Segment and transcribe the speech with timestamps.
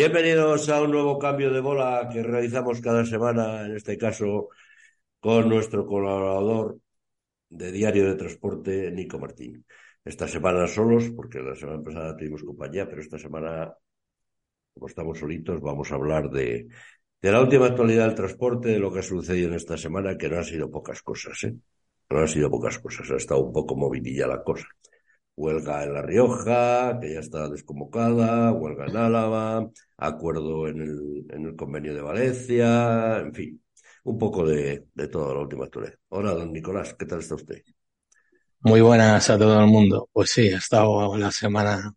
[0.00, 4.48] Bienvenidos a un nuevo cambio de bola que realizamos cada semana, en este caso
[5.18, 6.78] con nuestro colaborador
[7.48, 9.66] de Diario de Transporte, Nico Martín.
[10.04, 13.74] Esta semana solos, porque la semana pasada tuvimos compañía, pero esta semana,
[14.72, 16.68] como estamos solitos, vamos a hablar de,
[17.20, 20.28] de la última actualidad del transporte, de lo que ha sucedido en esta semana, que
[20.28, 21.56] no han sido pocas cosas, ¿eh?
[22.08, 24.68] No han sido pocas cosas, ha estado un poco movidilla la cosa
[25.38, 31.46] huelga en La Rioja, que ya está desconvocada, huelga en Álava, acuerdo en el, en
[31.46, 33.62] el convenio de Valencia, en fin,
[34.04, 35.94] un poco de, de toda la última actualidad.
[36.08, 37.62] Hola, don Nicolás, ¿qué tal está usted?
[38.60, 40.08] Muy buenas a todo el mundo.
[40.12, 41.94] Pues sí, ha estado la semana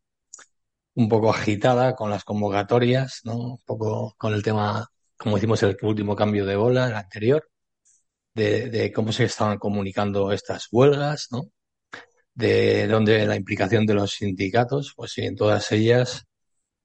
[0.93, 3.53] un poco agitada con las convocatorias, ¿no?
[3.53, 4.87] Un poco con el tema,
[5.17, 7.49] como hicimos el último cambio de bola, el anterior,
[8.35, 11.49] de, de cómo se estaban comunicando estas huelgas, ¿no?
[12.41, 16.25] De donde la implicación de los sindicatos, pues sí, en todas ellas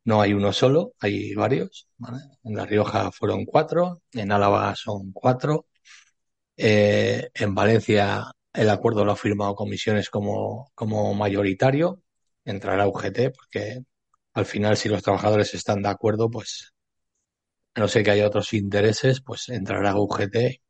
[0.04, 1.88] no hay uno solo, hay varios.
[2.44, 5.66] En La Rioja fueron cuatro, en Álava son cuatro,
[6.56, 12.02] eh, en Valencia el acuerdo lo ha firmado comisiones como, como mayoritario,
[12.44, 13.82] entrará UGT, porque
[14.34, 16.72] al final si los trabajadores están de acuerdo, pues
[17.76, 20.60] no sé que haya otros intereses, pues entrará UGT.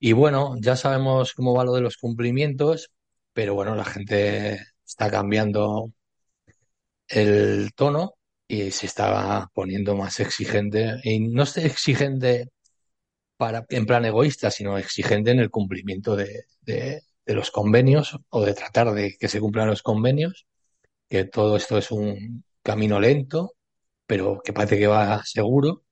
[0.00, 2.90] Y bueno, ya sabemos cómo va lo de los cumplimientos,
[3.38, 5.92] pero bueno, la gente está cambiando
[7.08, 8.14] el tono
[8.46, 10.96] y se está poniendo más exigente.
[11.04, 12.48] Y no exigente
[13.36, 18.44] para, en plan egoísta, sino exigente en el cumplimiento de, de, de los convenios o
[18.44, 20.46] de tratar de que se cumplan los convenios,
[21.08, 23.54] que todo esto es un camino lento,
[24.06, 25.84] pero que parece que va seguro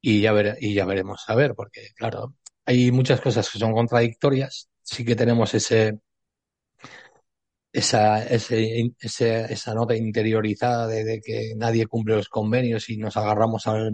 [0.00, 2.34] y ya, ver, y ya veremos a ver, porque claro,
[2.66, 4.68] hay muchas cosas que son contradictorias.
[4.82, 6.00] Sí que tenemos ese
[7.74, 13.16] esa, ese, ese, esa nota interiorizada de, de, que nadie cumple los convenios y nos
[13.16, 13.92] agarramos al,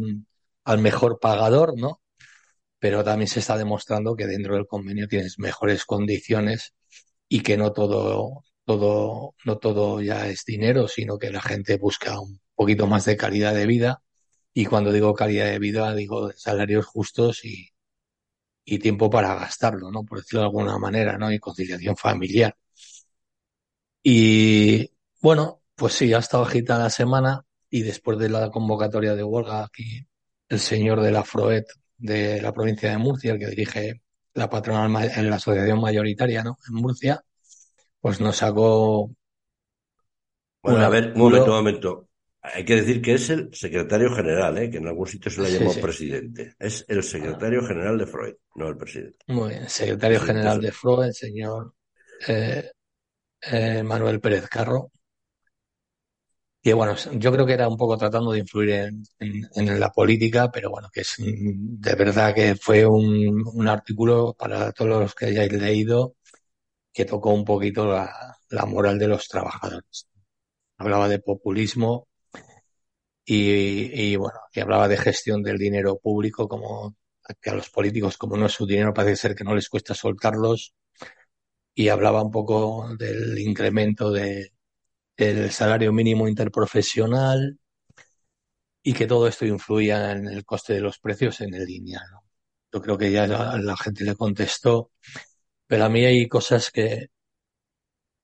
[0.65, 2.03] al, mejor pagador, ¿no?
[2.79, 6.75] Pero también se está demostrando que dentro del convenio tienes mejores condiciones
[7.29, 12.21] y que no todo, todo, no todo ya es dinero, sino que la gente busca
[12.21, 14.03] un poquito más de calidad de vida.
[14.55, 17.71] Y cuando digo calidad de vida, digo salarios justos y,
[18.65, 20.05] y tiempo para gastarlo, ¿no?
[20.05, 21.33] Por decirlo de alguna manera, ¿no?
[21.33, 22.57] Y conciliación familiar.
[24.03, 24.91] Y
[25.21, 29.65] bueno, pues sí, ha estado agitada la semana y después de la convocatoria de huelga
[29.65, 30.07] aquí,
[30.49, 31.67] el señor de la FROET
[31.97, 34.03] de la provincia de Murcia, el que dirige
[34.35, 36.57] la patronal en la asociación mayoritaria, ¿no?
[36.69, 37.23] En Murcia,
[38.01, 39.11] pues nos sacó.
[40.63, 42.09] Bueno, a ver, un momento, un momento.
[42.43, 44.71] Hay que decir que es el secretario general, ¿eh?
[44.71, 45.81] que en algún sitio se sí, sí.
[45.81, 46.55] presidente.
[46.59, 49.19] Es el secretario general de Freud, no el presidente.
[49.27, 51.75] Muy bien, secretario general de Freud, señor
[52.27, 52.71] eh,
[53.43, 54.91] eh, Manuel Pérez Carro.
[56.63, 58.71] Y bueno, yo creo que era un poco tratando de influir
[59.19, 65.01] en, la política, pero bueno, que es de verdad que fue un, artículo para todos
[65.01, 66.17] los que hayáis leído
[66.93, 70.09] que tocó un poquito la, la moral de los trabajadores.
[70.79, 72.09] Hablaba de populismo
[73.25, 76.97] y, y, bueno, que hablaba de gestión del dinero público como
[77.41, 79.95] que a los políticos, como no es su dinero, parece ser que no les cuesta
[79.95, 80.75] soltarlos
[81.75, 84.53] y hablaba un poco del incremento de,
[85.17, 87.59] del salario mínimo interprofesional
[88.83, 92.03] y que todo esto influía en el coste de los precios en el lineal.
[92.13, 92.25] ¿no?
[92.73, 94.93] Yo creo que ya la, la, gente le contestó,
[95.67, 97.09] pero a mí hay cosas que,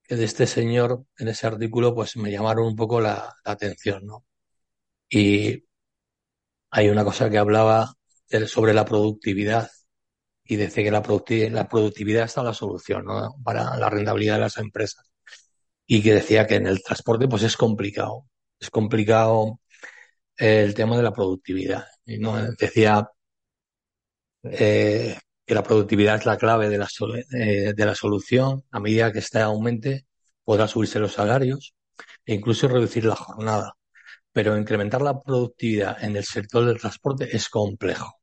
[0.02, 4.06] que de este señor en ese artículo pues me llamaron un poco la, la atención,
[4.06, 4.24] ¿no?
[5.10, 5.64] Y
[6.70, 7.94] hay una cosa que hablaba
[8.46, 9.68] sobre la productividad
[10.48, 13.36] y dice que la, productividad, la productividad está la solución ¿no?
[13.44, 15.10] para la rentabilidad de las empresas.
[15.86, 18.26] Y que decía que en el transporte pues es complicado.
[18.58, 19.60] Es complicado
[20.36, 21.86] el tema de la productividad.
[22.04, 22.18] Y
[22.58, 23.08] decía
[24.44, 26.88] eh, que la productividad es la clave de la,
[27.32, 28.64] eh, de la solución.
[28.70, 30.06] A medida que esta aumente,
[30.44, 31.74] podrá subirse los salarios
[32.24, 33.76] e incluso reducir la jornada.
[34.32, 38.20] Pero incrementar la productividad en el sector del transporte es complejo.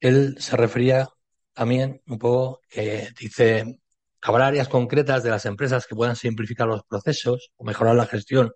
[0.00, 1.08] Él se refería
[1.54, 3.78] también un poco que dice,
[4.22, 8.52] habrá áreas concretas de las empresas que puedan simplificar los procesos o mejorar la gestión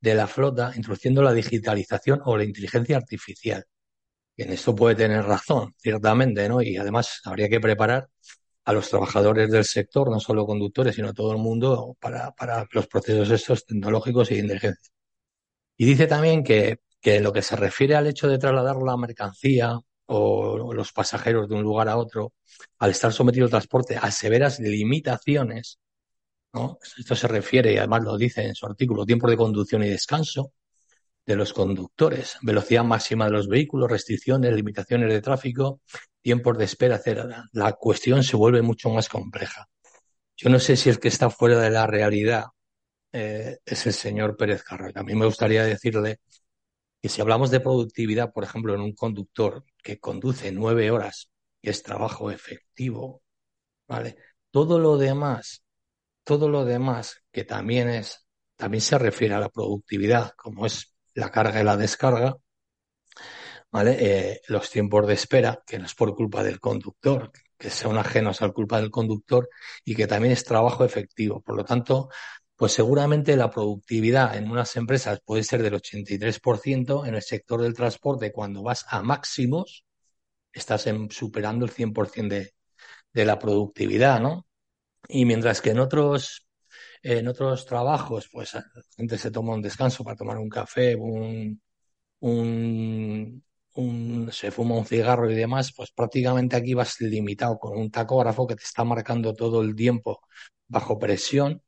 [0.00, 3.64] de la flota, introduciendo la digitalización o la inteligencia artificial.
[4.36, 6.62] En esto puede tener razón, ciertamente, ¿no?
[6.62, 8.08] Y además habría que preparar
[8.64, 12.86] a los trabajadores del sector, no solo conductores, sino todo el mundo, para, para los
[12.88, 14.92] procesos estos tecnológicos y de inteligencia.
[15.76, 18.96] Y dice también que, que en lo que se refiere al hecho de trasladar la
[18.96, 22.34] mercancía o los pasajeros de un lugar a otro,
[22.78, 25.78] al estar sometido al transporte a severas limitaciones,
[26.52, 26.78] ¿no?
[26.98, 30.52] Esto se refiere, y además lo dice en su artículo, tiempo de conducción y descanso,
[31.26, 35.80] de los conductores, velocidad máxima de los vehículos, restricciones, limitaciones de tráfico,
[36.22, 37.48] tiempos de espera, etc.
[37.52, 39.68] La cuestión se vuelve mucho más compleja.
[40.36, 42.44] Yo no sé si el que está fuera de la realidad
[43.12, 45.00] eh, es el señor Pérez Carrera.
[45.00, 46.20] A mí me gustaría decirle
[47.06, 51.30] que si hablamos de productividad, por ejemplo, en un conductor que conduce nueve horas,
[51.62, 53.22] que es trabajo efectivo,
[53.86, 54.16] ¿vale?
[54.50, 55.62] Todo lo demás,
[56.24, 58.26] todo lo demás que también es,
[58.56, 62.38] también se refiere a la productividad, como es la carga y la descarga,
[63.70, 63.96] ¿vale?
[64.00, 68.42] Eh, los tiempos de espera, que no es por culpa del conductor, que son ajenos
[68.42, 69.48] a la culpa del conductor
[69.84, 71.40] y que también es trabajo efectivo.
[71.40, 72.08] Por lo tanto,
[72.56, 77.74] pues seguramente la productividad en unas empresas puede ser del 83%, en el sector del
[77.74, 79.84] transporte cuando vas a máximos,
[80.52, 82.54] estás superando el 100% de,
[83.12, 84.46] de la productividad, ¿no?
[85.08, 86.46] Y mientras que en otros,
[87.02, 88.64] en otros trabajos, pues la
[88.96, 91.60] gente se toma un descanso para tomar un café, un,
[92.20, 93.44] un,
[93.74, 98.46] un, se fuma un cigarro y demás, pues prácticamente aquí vas limitado con un tacógrafo
[98.46, 100.20] que te está marcando todo el tiempo
[100.68, 101.62] bajo presión.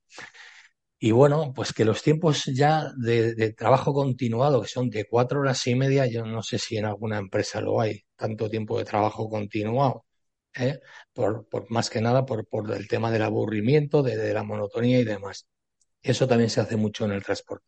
[1.01, 5.41] Y bueno, pues que los tiempos ya de, de, trabajo continuado, que son de cuatro
[5.41, 8.85] horas y media, yo no sé si en alguna empresa lo hay, tanto tiempo de
[8.85, 10.07] trabajo continuado,
[10.55, 10.81] ¿eh?
[11.13, 14.99] por, por, más que nada por, por el tema del aburrimiento, de, de la monotonía
[15.01, 15.47] y demás.
[16.03, 17.67] Eso también se hace mucho en el transporte.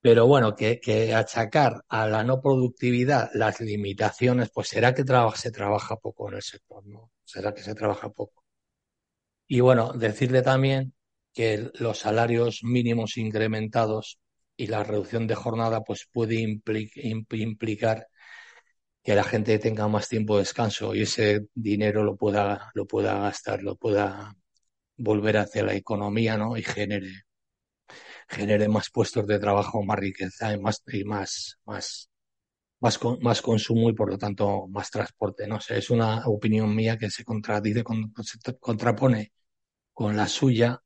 [0.00, 5.02] Pero bueno, que, que, achacar a la no productividad las limitaciones, pues será que
[5.36, 7.10] se trabaja poco en el sector, ¿no?
[7.24, 8.44] Será que se trabaja poco.
[9.46, 10.93] Y bueno, decirle también
[11.34, 14.18] que los salarios mínimos incrementados
[14.56, 16.36] y la reducción de jornada, pues puede
[17.34, 18.08] implicar
[19.02, 23.18] que la gente tenga más tiempo de descanso y ese dinero lo pueda, lo pueda
[23.20, 24.34] gastar, lo pueda
[24.96, 26.56] volver hacia la economía, ¿no?
[26.56, 27.10] Y genere
[28.28, 32.10] genere más puestos de trabajo, más riqueza y más, y más, más,
[32.80, 35.46] más, más consumo y por lo tanto más transporte.
[35.48, 37.84] No sé, es una opinión mía que se contradice,
[38.24, 39.32] se contrapone
[39.92, 40.80] con la suya,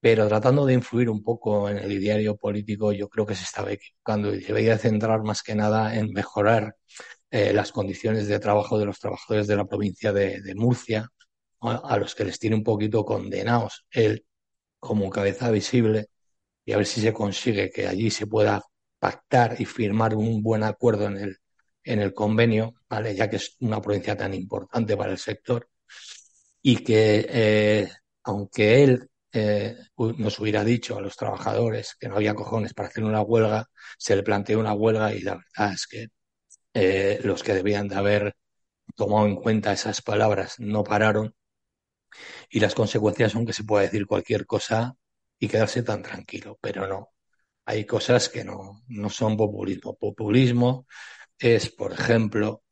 [0.00, 3.72] pero tratando de influir un poco en el ideario político, yo creo que se estaba
[3.72, 6.76] equivocando y debería centrar más que nada en mejorar
[7.30, 11.08] eh, las condiciones de trabajo de los trabajadores de la provincia de, Murcia,
[11.60, 14.24] a, a, los que les tiene un poquito condenados él
[14.78, 16.08] como cabeza visible
[16.64, 18.62] y a ver si se consigue que allí se pueda
[18.98, 21.38] pactar y firmar un buen acuerdo en el,
[21.84, 23.14] en el convenio, ¿vale?
[23.14, 25.68] ya que es una provincia tan importante para el sector,
[26.62, 27.88] y que eh,
[28.24, 29.76] aunque él eh,
[30.18, 33.66] nos hubiera dicho a los trabajadores que no había cojones para hacer una huelga,
[33.98, 36.08] se le planteó una huelga y la verdad es que
[36.74, 38.36] eh, los que debían de haber
[38.96, 41.34] tomado en cuenta esas palabras no pararon
[42.50, 44.94] y las consecuencias son que se puede decir cualquier cosa
[45.38, 47.10] y quedarse tan tranquilo, pero no.
[47.66, 49.96] Hay cosas que no, no son populismo.
[49.96, 50.86] Populismo
[51.38, 52.62] es, por ejemplo,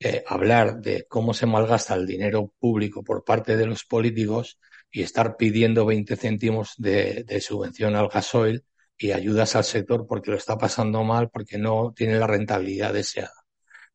[0.00, 4.58] eh, hablar de cómo se malgasta el dinero público por parte de los políticos
[4.90, 8.64] y estar pidiendo 20 céntimos de, subvención al gasoil
[8.98, 13.32] y ayudas al sector porque lo está pasando mal, porque no tiene la rentabilidad deseada.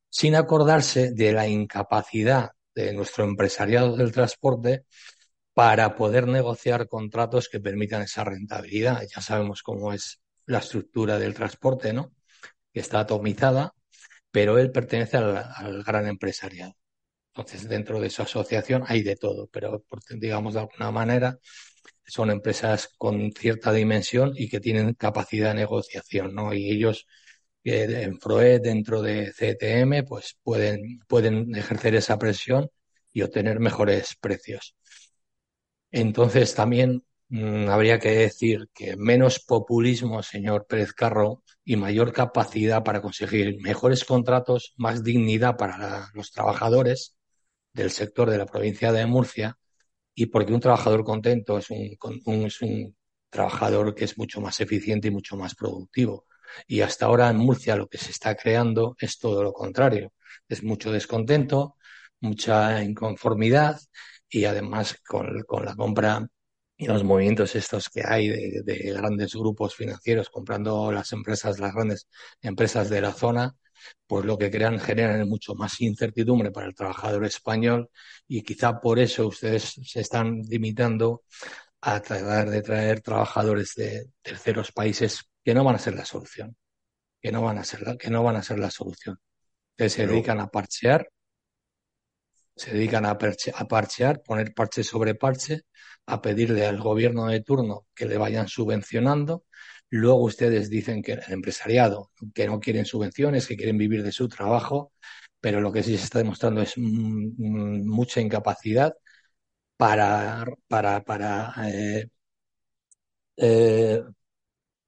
[0.09, 4.85] Sin acordarse de la incapacidad de nuestro empresariado del transporte
[5.53, 9.03] para poder negociar contratos que permitan esa rentabilidad.
[9.13, 12.13] Ya sabemos cómo es la estructura del transporte, ¿no?
[12.73, 13.73] Que está atomizada,
[14.31, 16.75] pero él pertenece al gran empresariado.
[17.35, 21.37] Entonces, dentro de su asociación hay de todo, pero digamos de alguna manera
[22.07, 26.53] son empresas con cierta dimensión y que tienen capacidad de negociación, ¿no?
[26.53, 27.07] Y ellos
[27.65, 32.69] eh, en FROE, dentro de CTM, pues pueden, pueden ejercer esa presión
[33.11, 34.75] y obtener mejores precios.
[35.91, 42.83] Entonces también mmm, habría que decir que menos populismo, señor Pérez Carro, y mayor capacidad
[42.83, 47.15] para conseguir mejores contratos, más dignidad para los trabajadores
[47.75, 49.57] del sector de la provincia de Murcia,
[50.15, 52.95] y porque un trabajador contento es un, un,
[53.29, 56.25] trabajador que es mucho más eficiente y mucho más productivo.
[56.67, 60.13] Y hasta ahora en Murcia lo que se está creando es todo lo contrario.
[60.47, 61.75] Es mucho descontento,
[62.21, 63.77] mucha inconformidad
[64.29, 66.27] y además con, con la compra
[66.77, 71.73] y los movimientos estos que hay de, de, grandes grupos financieros comprando las empresas, las
[71.73, 72.07] grandes
[72.41, 73.55] empresas de la zona,
[74.07, 77.89] pues lo que crean generan mucho más incertidumbre para el trabajador español
[78.27, 81.23] y quizá por eso ustedes se están limitando
[81.81, 86.55] a tratar de traer trabajadores de terceros países que no van a ser la solución,
[87.21, 89.19] que no van a ser la, que no van a ser la solución,
[89.77, 91.07] que se dedican a parchear
[92.55, 95.63] se dedican a, perche, a, parchear, poner parche sobre parche,
[96.05, 99.43] a pedirle al gobierno de turno que le vayan subvencionando,
[99.89, 104.27] Luego ustedes dicen que el empresariado, que no quieren subvenciones, que quieren vivir de su
[104.27, 104.91] trabajo,
[105.39, 108.93] pero lo que sí se está demostrando es mucha incapacidad
[109.77, 112.09] para, para, para, eh,
[113.37, 114.03] eh,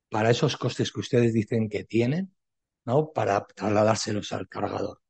[0.09, 2.35] para esos costes que ustedes dicen que tienen,
[2.85, 3.11] ¿no?
[3.13, 5.01] Para trasladárselos al cargador.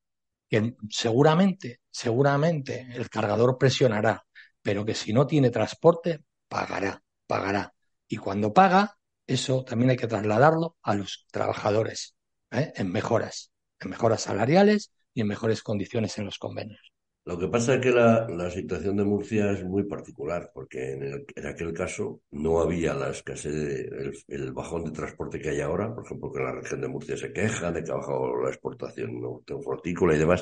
[0.50, 4.26] Que seguramente, seguramente el cargador presionará,
[4.62, 7.74] pero que si no tiene transporte, pagará, pagará.
[8.08, 12.16] Y cuando paga, eso también hay que trasladarlo a los trabajadores,
[12.52, 12.72] ¿eh?
[12.76, 16.94] en mejoras, en mejoras salariales y en mejores condiciones en los convenios.
[17.28, 21.74] Lo que pasa es que la, situación de Murcia es muy particular, porque en, aquel
[21.74, 26.40] caso no había la escasez, el, bajón de transporte que hay ahora, por ejemplo, que
[26.40, 30.20] la región de Murcia se quejan de que ha bajado la exportación de frutícola y
[30.20, 30.42] demás.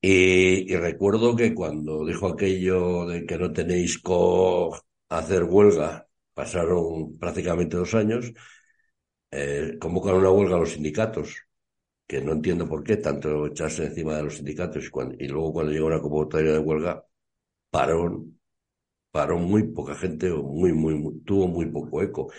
[0.00, 4.74] Y, recuerdo que cuando dijo aquello de que no tenéis co
[5.10, 6.07] hacer huelga,
[6.38, 8.32] pasaron prácticamente dos años,
[9.32, 11.36] eh, convocaron una huelga a los sindicatos
[12.06, 14.84] que no entiendo por qué tanto echarse encima de los sindicatos
[15.18, 17.04] y, luego cuando llegó una convocatoria de huelga,
[17.70, 18.24] paró,
[19.10, 22.32] paró muy poca gente o muy, muy, tuvo muy poco eco.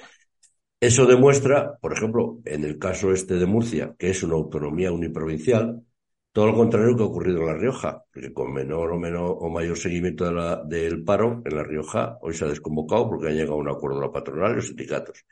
[0.80, 5.84] Eso demuestra, por ejemplo, en el caso este de Murcia, que es una autonomía uniprovincial,
[6.32, 9.50] todo lo contrario que ha ocurrido en La Rioja, que con menor o, menor o
[9.50, 13.36] mayor seguimiento de la, del paro, en La Rioja hoy se ha desconvocado porque han
[13.36, 15.26] llegado a un acuerdo la patronal y los sindicatos.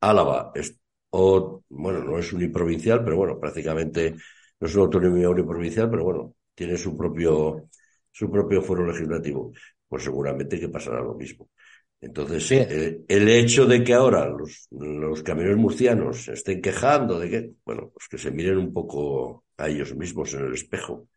[0.00, 0.52] Álava
[1.10, 4.14] o, bueno, no es uniprovincial, pero bueno, prácticamente
[4.60, 7.68] no es una autonomía uniprovincial, pero bueno, tiene su propio,
[8.10, 9.52] su propio foro legislativo.
[9.88, 11.48] Pues seguramente que pasará lo mismo.
[12.00, 17.30] Entonces, eh, el hecho de que ahora los, los camiones murcianos se estén quejando de
[17.30, 21.08] que, bueno, pues que se miren un poco a ellos mismos en el espejo.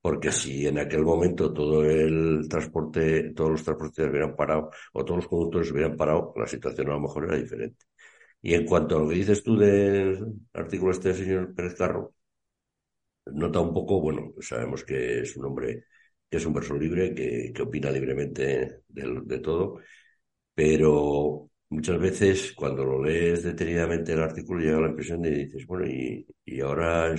[0.00, 5.18] Porque si en aquel momento todo el transporte, todos los transportes hubieran parado, o todos
[5.18, 7.84] los conductores hubieran parado, la situación a lo mejor era diferente.
[8.42, 12.14] Y en cuanto a lo que dices tú del artículo este del señor Pérez Carro,
[13.26, 15.84] nota un poco, bueno, sabemos que es un hombre
[16.28, 19.80] que es un verso libre, que, que opina libremente de, de, todo,
[20.54, 25.86] pero muchas veces cuando lo lees detenidamente el artículo llega la impresión de dices, bueno,
[25.86, 27.14] y, y ahora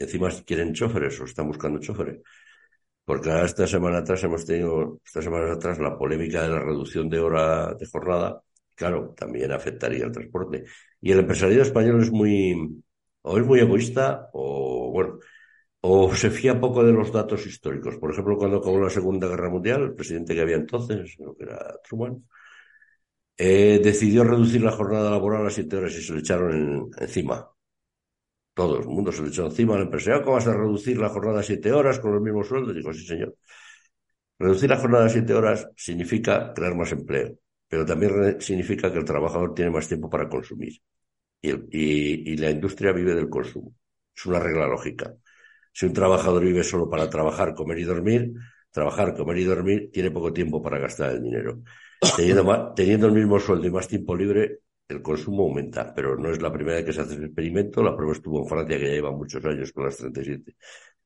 [0.00, 2.20] encima quieren choferes o están buscando choferes.
[3.04, 7.20] Porque esta semana atrás hemos tenido, esta semana atrás, la polémica de la reducción de
[7.20, 8.42] hora de jornada
[8.80, 10.64] claro, también afectaría el transporte.
[11.02, 12.82] Y el empresariado español es muy,
[13.22, 15.18] o es muy egoísta, o bueno,
[15.82, 17.98] o se fía poco de los datos históricos.
[17.98, 21.44] Por ejemplo, cuando acabó la Segunda Guerra Mundial, el presidente que había entonces, creo que
[21.44, 22.24] era Truman,
[23.36, 27.50] eh, decidió reducir la jornada laboral a siete horas y se le echaron encima.
[28.54, 30.22] Todo el mundo se le echó encima al empresario.
[30.22, 32.74] ¿Cómo vas a reducir la jornada a siete horas con los mismos sueldos?
[32.74, 33.34] Dijo, sí, señor.
[34.38, 37.36] Reducir la jornada a siete horas significa crear más empleo
[37.70, 40.72] pero también significa que el trabajador tiene más tiempo para consumir.
[41.40, 43.72] Y, la industria vive del consumo.
[44.14, 45.14] Es una regla lógica.
[45.72, 48.32] Si un trabajador vive solo para trabajar, comer y dormir,
[48.72, 51.62] trabajar, comer y dormir, tiene poco tiempo para gastar el dinero.
[52.16, 54.58] Teniendo, teniendo el mismo sueldo y más tiempo libre,
[54.90, 57.82] el consumo aumenta, pero no es la primera vez que se hace el experimento.
[57.82, 60.56] La prueba estuvo en Francia, que ya lleva muchos años con las 37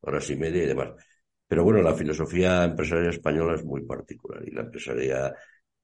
[0.00, 0.92] horas y media y demás.
[1.46, 5.34] Pero bueno, la filosofía empresarial española es muy particular y la empresaria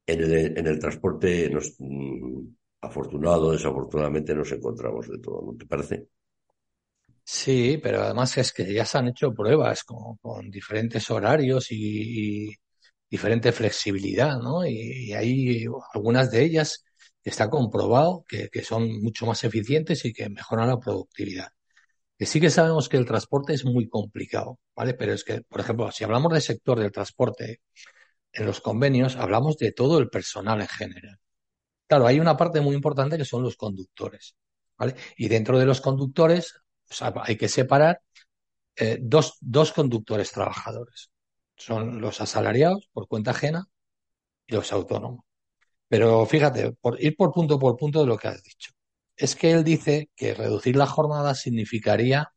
[0.07, 2.47] en el, transporte, nos, mm,
[2.80, 6.09] afortunado desafortunadamente, nos encontramos de todo, ¿no te parece?
[7.23, 12.50] Sí, pero además es que ya se han hecho pruebas con, diferentes horarios y,
[13.09, 14.64] diferente flexibilidad, ¿no?
[14.66, 16.85] Y, hay algunas de ellas
[17.24, 21.48] está comprobado que, son mucho más eficientes y que mejoran la productividad.
[22.18, 24.94] Que sí que sabemos que el transporte es muy complicado, ¿vale?
[24.94, 27.62] Pero es que, por ejemplo, si hablamos del sector del transporte,
[28.32, 31.18] en los convenios hablamos de todo el personal en general.
[31.86, 34.36] Claro, hay una parte muy importante que son los conductores,
[34.78, 34.94] ¿vale?
[35.16, 36.54] Y dentro de los conductores
[37.24, 38.00] hay que separar
[38.76, 41.10] eh, dos, dos conductores trabajadores.
[41.56, 43.66] Son los asalariados por cuenta ajena
[44.46, 45.29] y los autónomos.
[45.90, 48.73] Pero fíjate, por ir por punto por punto de lo que has dicho.
[49.16, 52.32] Es que él dice que reducir la jornada significaría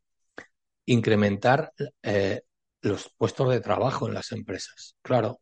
[0.85, 2.41] incrementar eh,
[2.81, 4.95] los puestos de trabajo en las empresas.
[5.01, 5.41] Claro,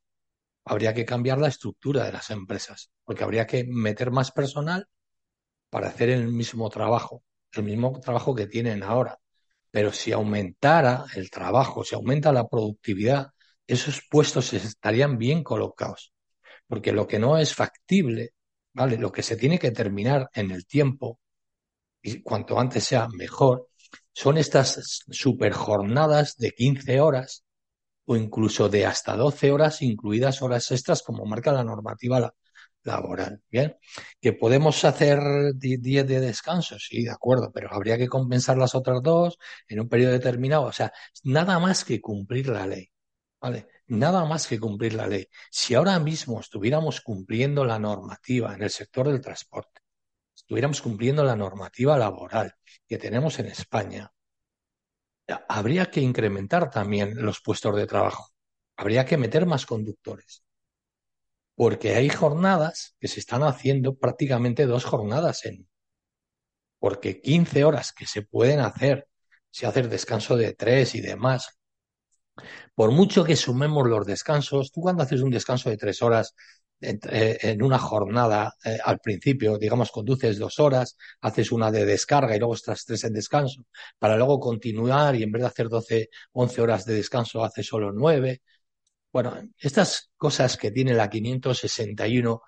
[0.65, 4.87] habría que cambiar la estructura de las empresas, porque habría que meter más personal
[5.69, 9.19] para hacer el mismo trabajo, el mismo trabajo que tienen ahora.
[9.71, 13.29] Pero si aumentara el trabajo, si aumenta la productividad,
[13.67, 16.13] esos puestos estarían bien colocados.
[16.71, 18.33] Porque lo que no es factible,
[18.71, 18.97] ¿vale?
[18.97, 21.19] Lo que se tiene que terminar en el tiempo,
[22.01, 23.67] y cuanto antes sea mejor,
[24.13, 27.43] son estas superjornadas de 15 horas
[28.05, 32.33] o incluso de hasta 12 horas, incluidas horas extras, como marca la normativa
[32.83, 33.41] laboral.
[33.49, 33.75] Bien,
[34.21, 35.19] que podemos hacer
[35.55, 39.37] 10 de descanso, sí, de acuerdo, pero habría que compensar las otras dos
[39.67, 40.63] en un periodo determinado.
[40.67, 42.90] O sea, nada más que cumplir la ley.
[43.41, 43.67] ¿Vale?
[43.87, 45.27] Nada más que cumplir la ley.
[45.49, 49.81] Si ahora mismo estuviéramos cumpliendo la normativa en el sector del transporte,
[50.35, 52.53] estuviéramos cumpliendo la normativa laboral
[52.87, 54.11] que tenemos en España,
[55.49, 58.29] habría que incrementar también los puestos de trabajo.
[58.77, 60.43] Habría que meter más conductores
[61.61, 65.69] porque hay jornadas que se están haciendo prácticamente dos jornadas en.
[66.79, 69.07] Porque 15 horas que se pueden hacer,
[69.51, 71.59] si haces descanso de tres y demás,
[72.75, 76.35] por mucho que sumemos los descansos, tú cuando haces un descanso de tres horas
[76.81, 82.35] en, eh, una jornada eh, al principio, digamos, conduces dos horas, haces una de descarga
[82.35, 83.65] y luego estás tres en descanso,
[83.99, 87.91] para luego continuar y en vez de hacer 12, 11 horas de descanso, haces solo
[87.91, 88.41] nueve.
[89.11, 92.41] Bueno, estas cosas que tiene la 561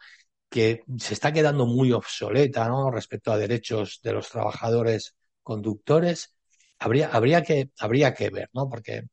[0.50, 2.92] que se está quedando muy obsoleta ¿no?
[2.92, 6.36] respecto a derechos de los trabajadores conductores,
[6.80, 8.70] habría, habría, que, habría que ver, ¿no?
[8.70, 9.04] Porque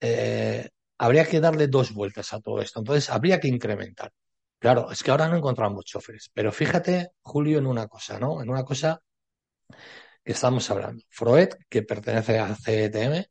[0.00, 2.80] eh, habría que darle dos vueltas a todo esto.
[2.80, 4.12] Entonces, habría que incrementar.
[4.58, 6.30] Claro, es que ahora no encontramos choferes.
[6.32, 8.42] Pero fíjate, Julio, en una cosa, ¿no?
[8.42, 9.00] En una cosa
[10.24, 11.04] que estamos hablando.
[11.08, 13.24] Freud, que pertenece a CETM,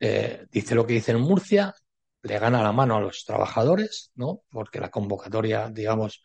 [0.00, 1.74] eh, dice lo que dice en Murcia,
[2.22, 4.42] le gana la mano a los trabajadores, ¿no?
[4.50, 6.22] Porque la convocatoria, digamos,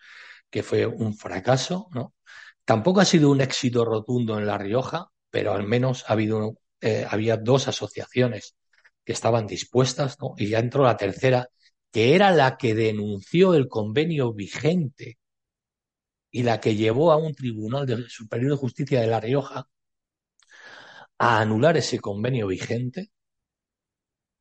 [0.50, 2.16] que fue un fracaso, ¿no?
[2.66, 7.06] Tampoco ha sido un éxito rotundo en La Rioja, pero al menos ha habido, eh,
[7.10, 8.57] había dos asociaciones
[9.08, 10.34] que estaban dispuestas, ¿no?
[10.38, 11.50] Y ya entró la tercera,
[11.94, 15.18] que era la que denunció el convenio vigente
[16.30, 19.70] y la que llevó a un tribunal de superior de justicia de La Rioja
[21.20, 23.10] a anular ese convenio vigente,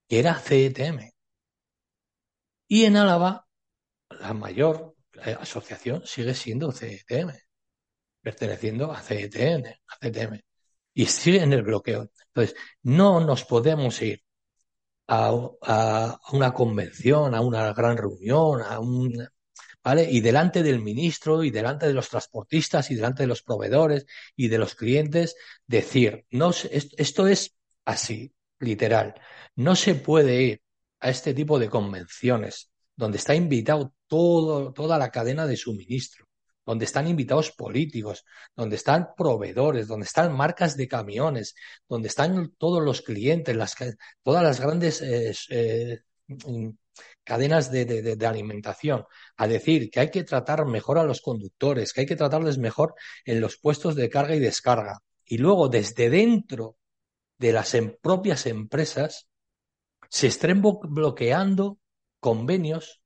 [0.09, 1.13] que era CETM.
[2.67, 3.47] Y en Álava,
[4.11, 4.97] la mayor
[5.41, 7.31] asociación sigue siendo CETM,
[8.21, 10.41] perteneciendo a CETN, a CETM.
[10.93, 12.11] Y sigue en el bloqueo.
[12.35, 14.26] Entonces, no nos podemos ir
[15.09, 19.27] a, una convención, a una gran reunión, a un,
[19.83, 20.09] ¿vale?
[20.11, 24.49] Y delante del ministro y delante de los transportistas y delante de los proveedores y
[24.49, 29.15] de los clientes decir, no, esto es así, literal.
[29.55, 30.63] No se puede ir
[31.01, 36.26] a este tipo de convenciones, donde está invitado todo, toda la cadena de suministro,
[36.67, 38.25] donde están invitados políticos,
[38.55, 41.55] donde están proveedores, donde están marcas de camiones,
[41.89, 43.57] donde están todos los clientes,
[44.23, 46.01] todas las grandes eh, eh,
[47.23, 49.05] cadenas de, de, alimentación,
[49.37, 52.95] a decir que hay que tratar mejor a los conductores, que hay que tratarles mejor
[53.25, 54.99] en los puestos de carga y descarga.
[55.25, 56.77] Y luego, desde dentro
[57.39, 59.29] de las em, propias empresas,
[60.09, 61.79] se estén bloqueando
[62.21, 63.03] convenios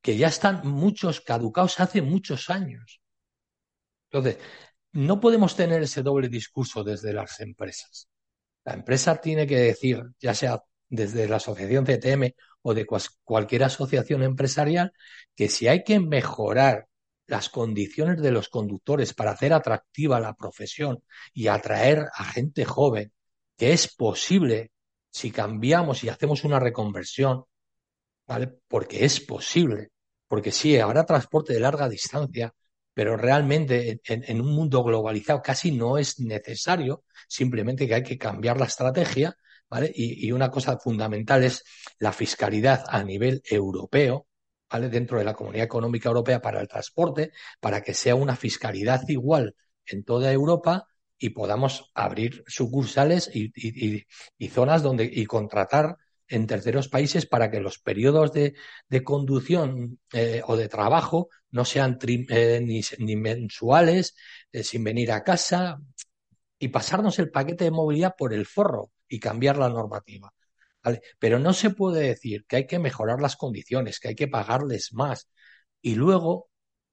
[0.00, 3.00] que ya están muchos caducados hace muchos años.
[4.10, 4.38] Entonces,
[4.92, 8.08] no podemos tener ese doble discurso desde las empresas.
[8.64, 12.86] La empresa tiene que decir, ya sea desde la asociación CTM o de
[13.24, 14.92] cualquier asociación empresarial,
[15.34, 16.88] que si hay que mejorar
[17.26, 23.12] las condiciones de los conductores para hacer atractiva la profesión y atraer a gente joven,
[23.56, 24.72] que es posible
[25.10, 27.44] si cambiamos y hacemos una reconversión,
[28.68, 29.90] Porque es posible.
[30.28, 32.54] Porque sí, habrá transporte de larga distancia,
[32.94, 38.58] pero realmente en, un mundo globalizado casi no es necesario, simplemente que hay que cambiar
[38.58, 39.36] la estrategia,
[39.68, 39.90] ¿vale?
[39.94, 41.64] Y, y una cosa fundamental es
[41.98, 44.26] la fiscalidad a nivel europeo,
[44.70, 44.88] ¿vale?
[44.88, 49.56] Dentro de la Comunidad Económica Europea para el transporte, para que sea una fiscalidad igual
[49.86, 50.86] en toda Europa
[51.18, 55.96] y podamos abrir sucursales y, zonas donde y contratar
[56.30, 58.54] en terceros países para que los periodos de,
[59.04, 62.60] conducción eh, o de trabajo no sean eh,
[62.98, 64.14] ni, mensuales,
[64.52, 65.78] eh, sin venir a casa,
[66.58, 70.32] y pasarnos el paquete de movilidad por el forro y cambiar la normativa.
[71.18, 74.92] Pero no se puede decir que hay que mejorar las condiciones, que hay que pagarles
[74.92, 75.28] más
[75.82, 76.48] y luego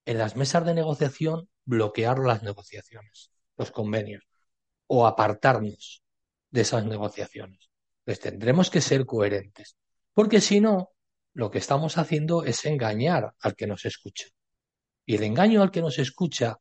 [0.06, 4.24] en las mesas de negociación bloquear las negociaciones los convenios
[4.88, 6.04] o apartarnos
[6.52, 7.67] de esas negociaciones.
[8.08, 9.76] Pues tendremos que ser coherentes,
[10.14, 10.92] porque si no,
[11.34, 14.28] lo que estamos haciendo es engañar al que nos escucha.
[15.06, 16.56] Y el engaño al que nos escucha,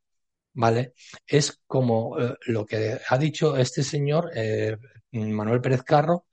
[0.55, 0.95] ¿vale?
[1.25, 4.77] Es como eh, lo que ha dicho este señor, eh,
[5.13, 6.27] Manuel Pérez Carro,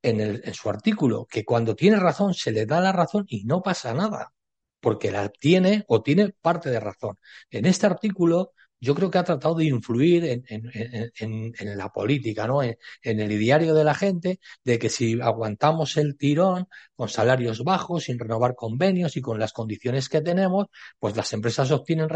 [0.00, 3.44] en, el, en su artículo, que cuando tiene razón se le da la razón y
[3.44, 4.32] no pasa nada,
[4.80, 7.18] porque la tiene o tiene parte de razón.
[7.50, 8.52] En este artículo
[8.84, 12.62] yo creo que ha tratado de influir en, en, la política, ¿no?
[12.62, 18.04] En, el ideario de la gente, de que si aguantamos el tirón con salarios bajos,
[18.04, 20.66] sin renovar convenios y con las condiciones que tenemos,
[20.98, 22.08] pues las empresas obtienen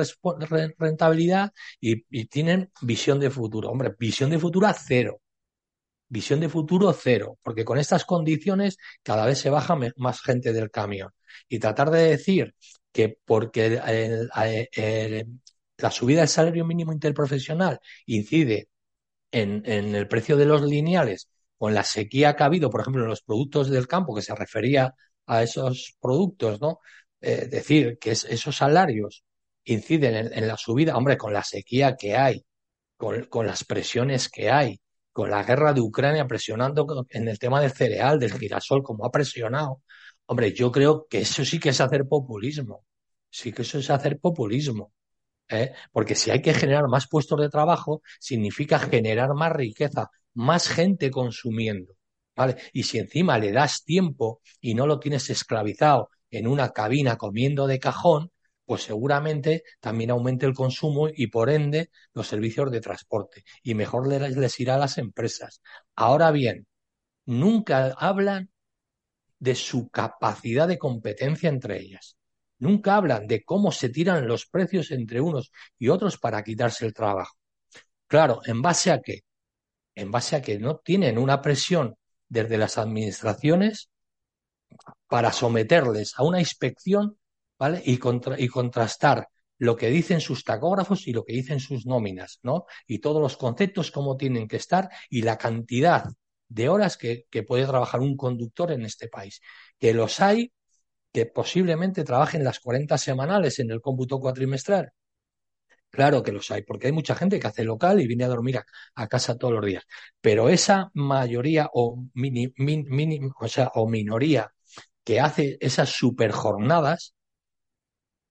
[0.78, 3.70] rentabilidad y, tienen visión de futuro.
[3.70, 5.20] Hombre, visión de futuro cero.
[6.10, 10.70] Visión de futuro cero, porque con estas condiciones cada vez se baja más gente del
[10.70, 11.10] camión.
[11.48, 12.54] Y tratar de decir
[12.92, 14.30] que porque el,
[15.78, 18.68] la subida del salario mínimo interprofesional incide
[19.30, 23.08] en, el precio de los lineales con la sequía que ha habido, por ejemplo, en
[23.10, 24.94] los productos del campo, que se refería
[25.26, 26.80] a esos productos, ¿no?
[27.20, 29.24] Es eh, decir, que esos salarios
[29.64, 32.44] inciden en, la subida, hombre, con la sequía que hay,
[32.96, 34.80] con, con, las presiones que hay,
[35.12, 39.10] con la guerra de Ucrania presionando en el tema del cereal, del girasol, como ha
[39.10, 39.82] presionado.
[40.26, 42.84] Hombre, yo creo que eso sí que es hacer populismo.
[43.30, 44.92] Sí que eso es hacer populismo.
[45.48, 45.72] ¿Eh?
[45.92, 51.10] porque si hay que generar más puestos de trabajo, significa generar más riqueza, más gente
[51.10, 51.94] consumiendo.
[52.36, 52.56] ¿vale?
[52.72, 57.66] Y si encima le das tiempo y no lo tienes esclavizado en una cabina comiendo
[57.66, 58.30] de cajón,
[58.64, 64.06] pues seguramente también aumente el consumo y por ende los servicios de transporte y mejor
[64.06, 65.62] les, les irá a las empresas.
[65.96, 66.66] Ahora bien,
[67.24, 68.50] nunca hablan
[69.38, 72.17] de su capacidad de competencia entre ellas.
[72.58, 76.92] Nunca hablan de cómo se tiran los precios entre unos y otros para quitarse el
[76.92, 77.36] trabajo.
[78.06, 79.20] Claro, ¿en base a qué?
[79.94, 81.96] En base a que no tienen una presión
[82.28, 83.90] desde las administraciones
[85.06, 87.18] para someterles a una inspección,
[87.58, 87.82] ¿vale?
[87.84, 87.98] Y,
[88.38, 92.66] y contrastar lo que dicen sus tacógrafos y lo que dicen sus nóminas, ¿no?
[92.86, 96.04] Y todos los conceptos, cómo tienen que estar y la cantidad
[96.48, 99.40] de horas que puede trabajar un conductor en este país.
[99.78, 100.52] Que los hay
[101.26, 104.92] posiblemente trabajen las 40 semanales en el cómputo cuatrimestral.
[105.90, 108.60] Claro que los hay, porque hay mucha gente que hace local y viene a dormir
[108.94, 109.84] a, casa todos los días.
[110.20, 112.52] Pero esa mayoría o, mini,
[113.40, 114.52] o, sea, o minoría
[115.04, 117.14] que hace esas superjornadas,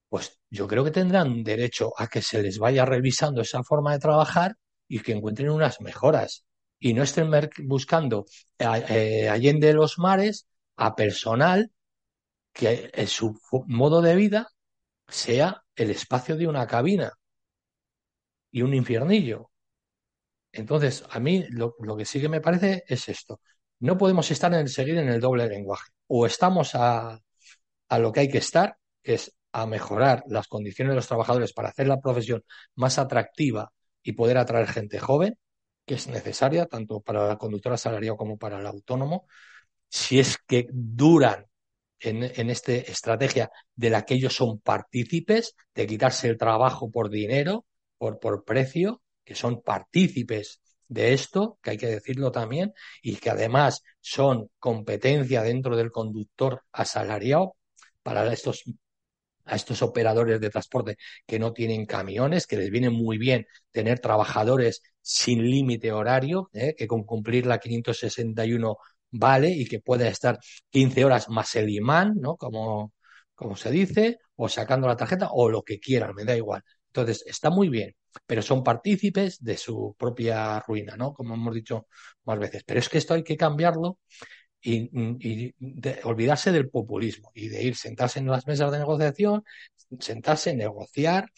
[0.10, 4.00] pues yo creo que tendrán derecho a que se les vaya revisando esa forma de
[4.00, 4.56] trabajar
[4.88, 6.46] y que encuentren unas mejoras.
[6.80, 7.32] Y no estén
[7.64, 8.26] buscando
[8.60, 11.72] eh, allende los mares a personal
[12.58, 14.48] que su modo de vida
[15.08, 17.14] sea el espacio de una cabina
[18.52, 19.52] y un infiernillo.
[20.52, 23.42] Entonces, a mí lo, que sí que me parece es esto.
[23.80, 25.92] No podemos estar en seguir en el doble lenguaje.
[26.08, 27.20] O estamos a,
[27.90, 31.54] a lo que hay que estar, que es a mejorar las condiciones de los trabajadores
[31.54, 32.44] para hacer la profesión
[32.76, 35.38] más atractiva y poder atraer gente joven,
[35.86, 39.28] que es necesaria tanto para la conductora asalariada como para el autónomo.
[39.90, 41.46] Si es que duran
[42.00, 47.66] en, esta estrategia de la que ellos son partícipes, de quitarse el trabajo por dinero,
[47.98, 53.30] por, por precio, que son partícipes de esto, que hay que decirlo también, y que
[53.30, 57.56] además son competencia dentro del conductor asalariado
[58.04, 58.64] para estos
[59.48, 64.00] a estos operadores de transporte que no tienen camiones, que les viene muy bien tener
[64.00, 66.76] trabajadores sin límite horario, ¿eh?
[66.78, 68.78] que con cumplir la 561
[69.12, 70.40] vale y que puede estar
[70.70, 72.36] 15 horas más el imán, ¿no?
[72.38, 72.94] Como,
[73.36, 76.64] como se dice, o sacando la tarjeta, o lo que quieran, me da igual.
[76.88, 81.14] Entonces, está muy bien, pero son partícipes de su propia ruina, ¿no?
[81.14, 81.88] Como hemos dicho
[82.26, 82.64] más veces.
[82.66, 84.00] Pero es que esto hay que cambiarlo
[84.62, 84.90] y,
[85.20, 85.54] y
[86.04, 89.44] olvidarse del populismo y de ir, sentarse en las mesas de negociación,
[90.00, 91.32] sentarse, negociar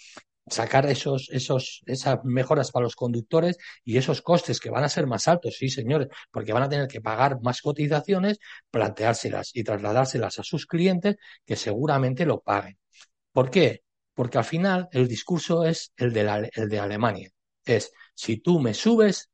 [0.50, 5.08] sacar esos, esos, esas mejoras para los conductores y esos costes que van a ser
[5.08, 8.40] más altos, sí, señores, porque van a tener que pagar más cotizaciones,
[8.72, 12.78] planteárselas y trasladárselas a sus clientes que seguramente lo paguen.
[13.32, 13.84] ¿Por qué?
[14.14, 17.30] Porque al final el discurso es el de, el de Alemania.
[17.66, 19.30] Es, si tú me subes,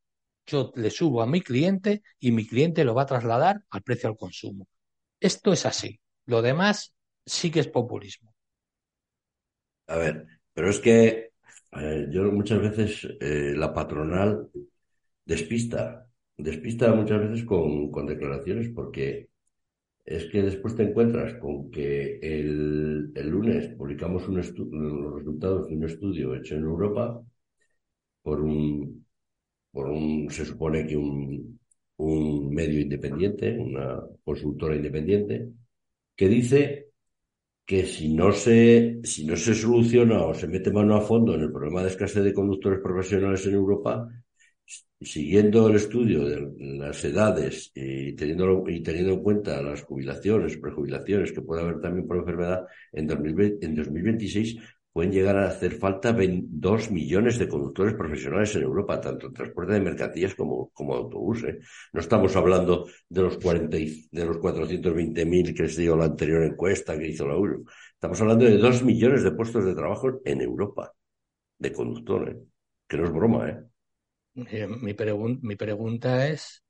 [0.45, 4.09] yo le subo a mi cliente y mi cliente lo va a trasladar al precio
[4.09, 4.67] al consumo.
[5.19, 5.99] Esto es así.
[6.25, 6.93] Lo demás
[7.25, 8.33] sí que es populismo.
[9.87, 11.31] A ver, pero es que
[12.09, 14.49] yo muchas veces eh, la patronal
[15.25, 19.29] despista, despista muchas veces con, con, declaraciones porque
[20.05, 25.75] es que después te encuentras con que el, el lunes publicamos un los resultados de
[25.75, 27.21] un estudio hecho en Europa
[28.21, 29.05] por un,
[29.71, 31.59] por un se supone que un,
[31.97, 35.49] un medio independiente, una consultora independiente,
[36.15, 36.89] que dice
[37.65, 41.41] que si no se, si no se soluciona o se mete mano a fondo en
[41.41, 44.07] el problema de escasez de conductores profesionales en Europa,
[45.01, 51.31] siguiendo el estudio de las edades y teniendo, y teniendo en cuenta las jubilaciones, prejubilaciones
[51.31, 54.57] que puede haber también por enfermedad, en, en 2026
[54.95, 59.73] pueden llegar a hacer falta dos millones de conductores profesionales en Europa, tanto en transporte
[59.73, 61.57] de mercancías como, como autobuses.
[61.91, 66.97] No estamos hablando de los 40 de los 420.000 que les dio la anterior encuesta
[66.97, 67.65] que hizo la URU.
[67.91, 70.93] Estamos hablando de dos millones de puestos de trabajo en Europa
[71.59, 72.37] de conductores,
[72.87, 74.67] que no es broma, ¿eh?
[74.79, 76.63] Mi pregunta es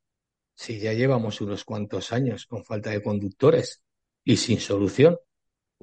[0.55, 3.83] si ya llevamos unos cuantos años con falta de conductores
[4.23, 5.15] y sin solución.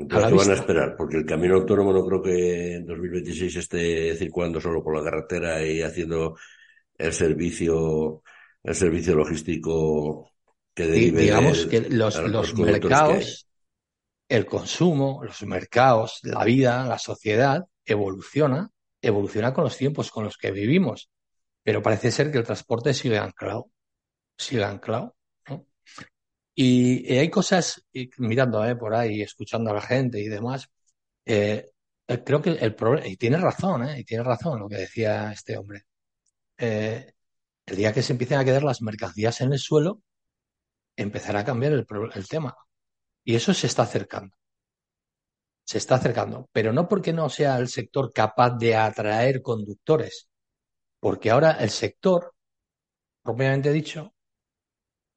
[0.02, 0.96] Entonces, ¿qué van a esperar?
[0.96, 5.64] Porque el camino autónomo no creo que en 2026 esté circulando solo por la carretera
[5.64, 6.36] y haciendo
[6.96, 8.22] el servicio,
[8.62, 10.30] el servicio logístico
[10.74, 13.46] que derive digamos que los, los mercados,
[14.28, 20.36] el consumo, los mercados, la vida, la sociedad evoluciona, evoluciona con los tiempos con los
[20.36, 21.10] que vivimos.
[21.62, 23.70] Pero parece ser que el transporte sigue anclado,
[24.36, 25.14] sigue anclado.
[26.54, 27.82] Y, hay cosas,
[28.18, 30.68] mirando eh, por ahí, escuchando a la gente y demás,
[31.24, 31.70] eh,
[32.08, 35.56] eh, creo que el problema, y tiene razón, y tiene razón lo que decía este
[35.56, 35.84] hombre.
[36.58, 40.02] el día que se empiecen a quedar las mercancías en el suelo,
[40.96, 42.56] empezará a cambiar el, el tema.
[43.24, 44.36] Y eso se está acercando.
[45.64, 46.48] Se está acercando.
[46.52, 50.28] Pero no porque no sea el sector capaz de atraer conductores,
[51.00, 52.34] porque ahora el sector,
[53.22, 54.14] propiamente dicho,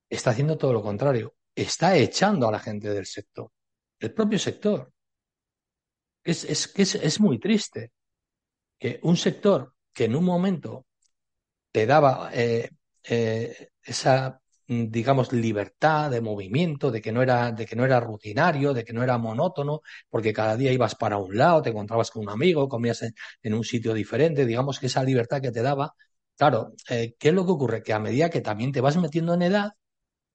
[0.09, 1.35] está haciendo todo lo contrario.
[1.53, 3.51] Está echando a la gente del sector.
[3.99, 4.91] El propio sector.
[6.23, 7.91] Es, es, es, es muy triste
[8.79, 10.85] que un sector que en un momento
[11.71, 12.69] te daba eh,
[13.03, 18.73] eh, esa, digamos, libertad de movimiento, de que, no era, de que no era rutinario,
[18.73, 22.23] de que no era monótono, porque cada día ibas para un lado, te encontrabas con
[22.23, 23.03] un amigo, comías
[23.43, 25.93] en un sitio diferente, digamos que esa libertad que te daba,
[26.37, 27.83] claro, eh, ¿qué es lo que ocurre?
[27.83, 29.73] Que a medida que también te vas metiendo en edad,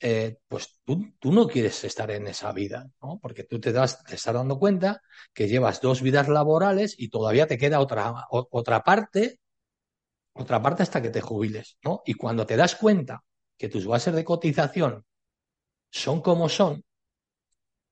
[0.01, 3.19] eh, pues tú, tú, no quieres estar en esa vida, ¿no?
[3.21, 5.03] Porque tú te, das, te estás dando cuenta
[5.35, 9.41] que llevas dos vidas laborales y todavía te queda otra, otra parte,
[10.33, 12.03] otra parte hasta que te jubiles, ¿no?
[12.07, 13.23] Y cuando te das cuenta
[13.59, 15.05] que tus bases de cotización
[15.91, 16.83] son como son,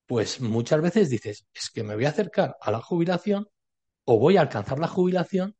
[0.06, 3.48] pues muchas veces dices, es que me voy a acercar a la jubilación
[4.04, 5.54] o voy a alcanzar la jubilación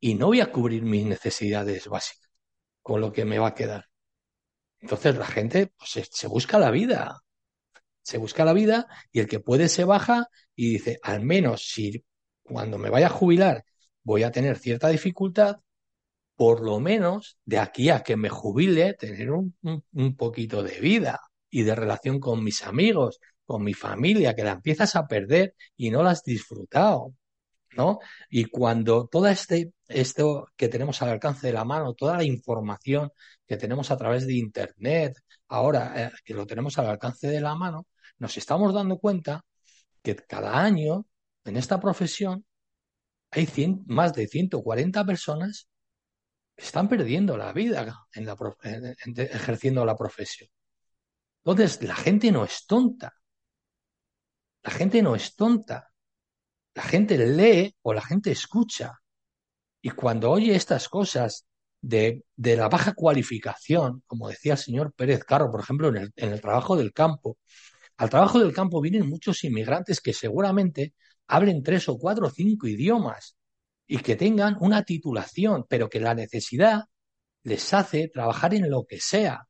[0.00, 2.30] y no voy a cubrir mis necesidades básicas
[2.80, 3.86] con lo que me va a quedar.
[4.84, 7.22] Entonces la gente pues, se, busca la vida,
[8.02, 12.04] se busca la vida y el que puede se baja y dice, al menos si
[12.42, 13.64] cuando me vaya a jubilar
[14.02, 15.56] voy a tener cierta dificultad,
[16.36, 21.18] por lo menos de aquí a que me jubile, tener un, un, poquito de vida
[21.48, 25.90] y de relación con mis amigos, con mi familia, que la empiezas a perder y
[25.90, 27.14] no la has disfrutado.
[27.76, 27.98] ¿No?
[28.30, 33.10] Y cuando todo este, esto que tenemos al alcance de la mano, toda la información
[33.46, 37.54] que tenemos a través de Internet, ahora eh, que lo tenemos al alcance de la
[37.54, 37.86] mano,
[38.18, 39.44] nos estamos dando cuenta
[40.02, 41.06] que cada año
[41.44, 42.44] en esta profesión
[43.30, 43.48] hay
[43.86, 45.68] más de 140 personas
[46.56, 48.06] que están perdiendo la vida
[49.16, 50.48] ejerciendo la profesión.
[51.44, 53.12] Entonces, la gente no es tonta.
[54.62, 55.90] La gente no es tonta.
[56.74, 59.00] La gente lee o la gente escucha.
[59.80, 61.46] Y cuando oye estas cosas
[61.80, 66.40] de, de la baja cualificación, como decía el señor Pérez Carro, por ejemplo, en el,
[66.40, 67.38] trabajo del campo,
[67.96, 70.94] al trabajo del campo vienen muchos inmigrantes que seguramente
[71.28, 73.36] hablen tres o cuatro o cinco idiomas
[73.86, 76.84] y que tengan una titulación, pero que la necesidad
[77.44, 79.46] les hace trabajar en lo que sea,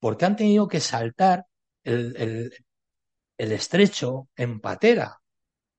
[0.00, 1.44] porque han tenido que saltar
[1.84, 2.52] el, el,
[3.36, 5.20] el estrecho en patera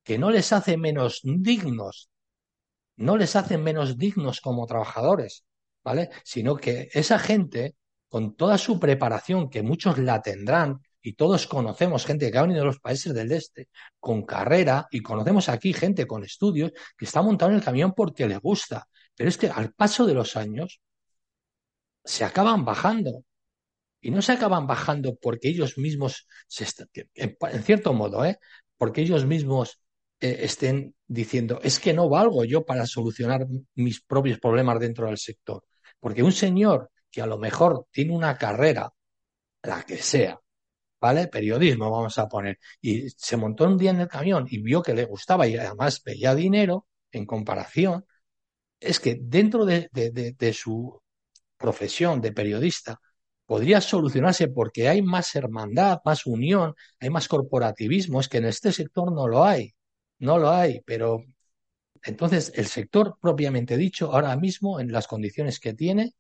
[0.06, 2.10] que no les hace menos dignos,
[2.96, 5.46] no les hace menos dignos como trabajadores,
[5.84, 6.12] ¿vale?
[6.24, 7.76] Sino que esa gente,
[8.08, 12.62] con toda su preparación, que muchos la tendrán, y todos conocemos gente que ha venido
[12.62, 13.68] de los países del este
[14.00, 18.28] con carrera, y conocemos aquí gente con estudios que está montado en el camión porque
[18.28, 18.88] le gusta.
[19.16, 20.82] Pero es que al paso de los años
[22.04, 23.24] se acaban bajando.
[24.02, 26.68] Y no se acaban bajando porque ellos mismos, se
[27.16, 28.38] en cierto modo, ¿eh?
[28.78, 29.80] porque ellos mismos
[30.20, 35.18] eh, estén diciendo, es que no valgo yo para solucionar mis propios problemas dentro del
[35.18, 35.64] sector.
[36.00, 38.92] Porque un señor que a lo mejor tiene una carrera,
[39.64, 40.40] la que sea,
[41.02, 41.28] ¿vale?
[41.28, 44.94] Periodismo, vamos a poner, y se montó un día en el camión y vio que
[44.94, 48.06] le gustaba y además veía dinero en comparación,
[48.80, 51.02] es que dentro de, de su
[51.58, 53.00] profesión de periodista
[53.46, 58.72] podría solucionarse porque hay más hermandad, más unión, hay más corporativismo, es que en este
[58.72, 59.76] sector no lo hay.
[60.20, 61.24] No lo hay, pero
[62.04, 66.14] entonces el sector propiamente dicho, ahora mismo en las condiciones que tiene,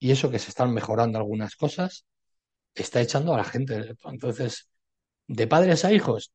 [0.00, 2.06] y eso que se están mejorando algunas cosas,
[2.74, 3.96] está echando a la gente.
[4.06, 4.68] Entonces,
[5.28, 6.32] de padres a hijos,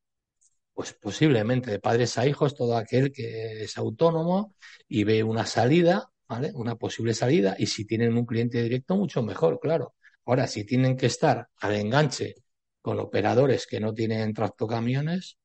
[0.73, 4.55] Pues posiblemente de padres a hijos, todo aquel que es autónomo
[4.87, 6.51] y ve una salida, ¿vale?
[6.55, 9.93] Una posible salida, y si tienen un cliente directo, mucho mejor, claro.
[10.25, 12.35] Ahora, si tienen que estar al enganche
[12.81, 15.37] con operadores que no tienen tractocamiones,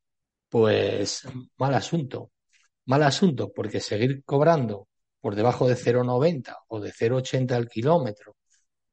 [0.48, 1.22] pues
[1.58, 2.32] mal asunto.
[2.86, 4.88] Mal asunto, porque seguir cobrando
[5.20, 8.36] por debajo de 0,90 o de 0,80 al kilómetro,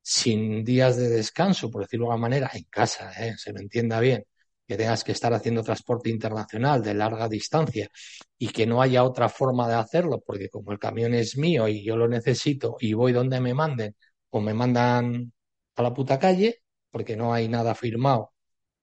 [0.02, 3.36] sin días de descanso, por decirlo de alguna manera, en casa, ¿eh?
[3.38, 4.26] se me entienda bien,
[4.68, 7.90] que tengas que estar haciendo transporte internacional de larga distancia
[8.38, 11.84] y que no haya otra forma de hacerlo, porque como el camión es mío y
[11.84, 13.96] yo lo necesito y voy donde me manden
[14.30, 15.32] o me mandan
[15.76, 18.34] a la puta calle, porque no hay nada firmado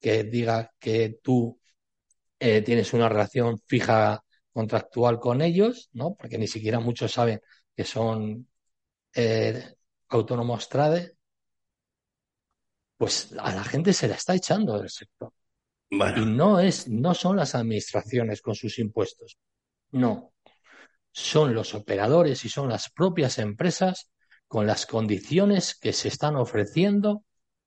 [0.01, 1.61] que diga que tú
[2.45, 4.21] eh, tienes una relación fija
[4.53, 6.17] contractual con ellos, ¿no?
[6.17, 7.41] Porque ni siquiera muchos saben
[7.77, 8.49] que son
[9.15, 9.65] eh,
[10.09, 11.15] autónomos trade,
[12.97, 15.33] pues a la gente se la está echando del sector.
[15.89, 16.21] Bueno.
[16.21, 19.39] Y no es, no son las administraciones con sus impuestos.
[19.93, 20.33] No.
[21.13, 24.11] Son los operadores y son las propias empresas
[24.49, 27.23] con las condiciones que se están ofreciendo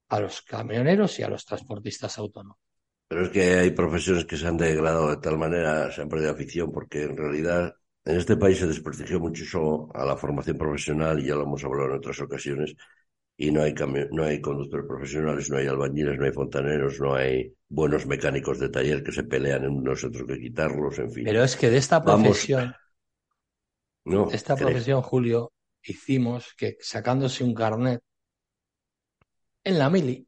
[0.09, 2.64] a los camioneros y a los transportistas autónomos.
[3.07, 6.31] Pero es que hay profesiones que se han degradado de tal manera, se han perdido
[6.31, 11.27] afición, porque en realidad en este país se desprestigió mucho a la formación profesional, y
[11.27, 12.75] ya lo hemos hablado en otras ocasiones,
[13.37, 13.73] y no hay,
[14.11, 18.69] no hay conductores profesionales, no hay albañiles, no hay fontaneros, no hay buenos mecánicos de
[18.69, 21.25] taller que se pelean en unos otros que quitarlos, en fin.
[21.25, 22.73] Pero es que de esta profesión,
[24.05, 25.51] no, esta profesión, Julio,
[25.83, 28.01] hicimos que sacándose un carnet
[29.63, 30.27] en la mili,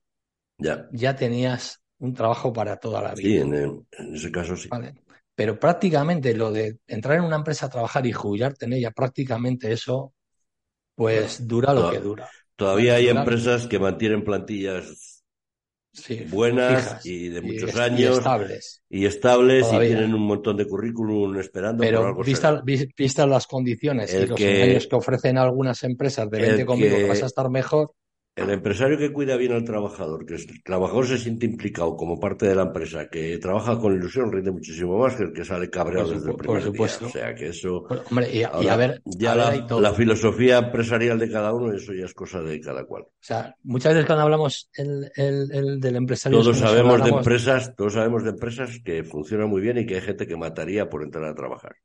[0.58, 3.30] ya, ya tenías un trabajo para toda la vida.
[3.30, 4.70] Sí, en, en ese caso sí.
[4.70, 4.94] Vale.
[5.36, 9.72] Pero prácticamente lo de entrar en una empresa a trabajar y jubilarte en ella, prácticamente
[9.72, 10.14] eso,
[10.96, 12.30] pues Bueno, dura lo que dura.
[12.56, 15.24] Todavía hay Dura- empresas que mantienen plantillas
[15.94, 18.84] sí, buenas fijas y de muchos y años estables.
[18.90, 23.46] y estables y tienen un montón de currículum esperando por Pero algo vista- vistas las
[23.46, 27.10] condiciones y los que- engaños que ofrecen algunas empresas de el vente conmigo que que-
[27.10, 27.94] vas a estar mejor,
[28.38, 32.48] El empresario que cuida bien al trabajador, que el trabajador se siente implicado como parte
[32.48, 36.10] de la empresa, que trabaja con ilusión, rinde muchísimo más que el que sale cabreado
[36.10, 37.00] Por desde el primer por supuesto.
[37.06, 37.08] día.
[37.08, 41.18] O sea que eso, hombre, y, ahora, a ver, ya a ver, la, filosofía empresarial
[41.18, 43.04] de cada uno, eso ya es cosa de cada cual.
[43.04, 47.10] O sea, muchas veces cuando hablamos el, el- el del empresario, es Todos sabemos de
[47.10, 50.88] empresas, todos sabemos de empresas que funcionan muy bien y que hay gente que mataría
[50.90, 51.76] por entrar a trabajar.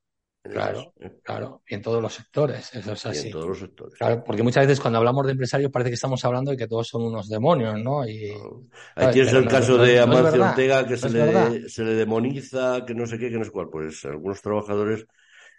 [0.42, 0.92] Claro.
[0.98, 1.12] ¿eh?
[1.22, 3.26] Claro, y en todos los sectores, eso es Y así.
[3.28, 3.94] en todos los sectores.
[3.94, 6.88] Claro, porque muchas veces cuando hablamos de empresarios parece que estamos hablando de que todos
[6.88, 8.04] son unos demonios, ¿no?
[8.06, 8.62] Y ¿no?
[8.96, 9.12] Ahí ¿sabes?
[9.14, 11.84] tienes Pero el no- caso no- de es Amancio Ortega que se es le, se
[11.84, 13.68] le demoniza, que no sé qué, que no sé cuál.
[13.70, 15.06] Pues algunos trabajadores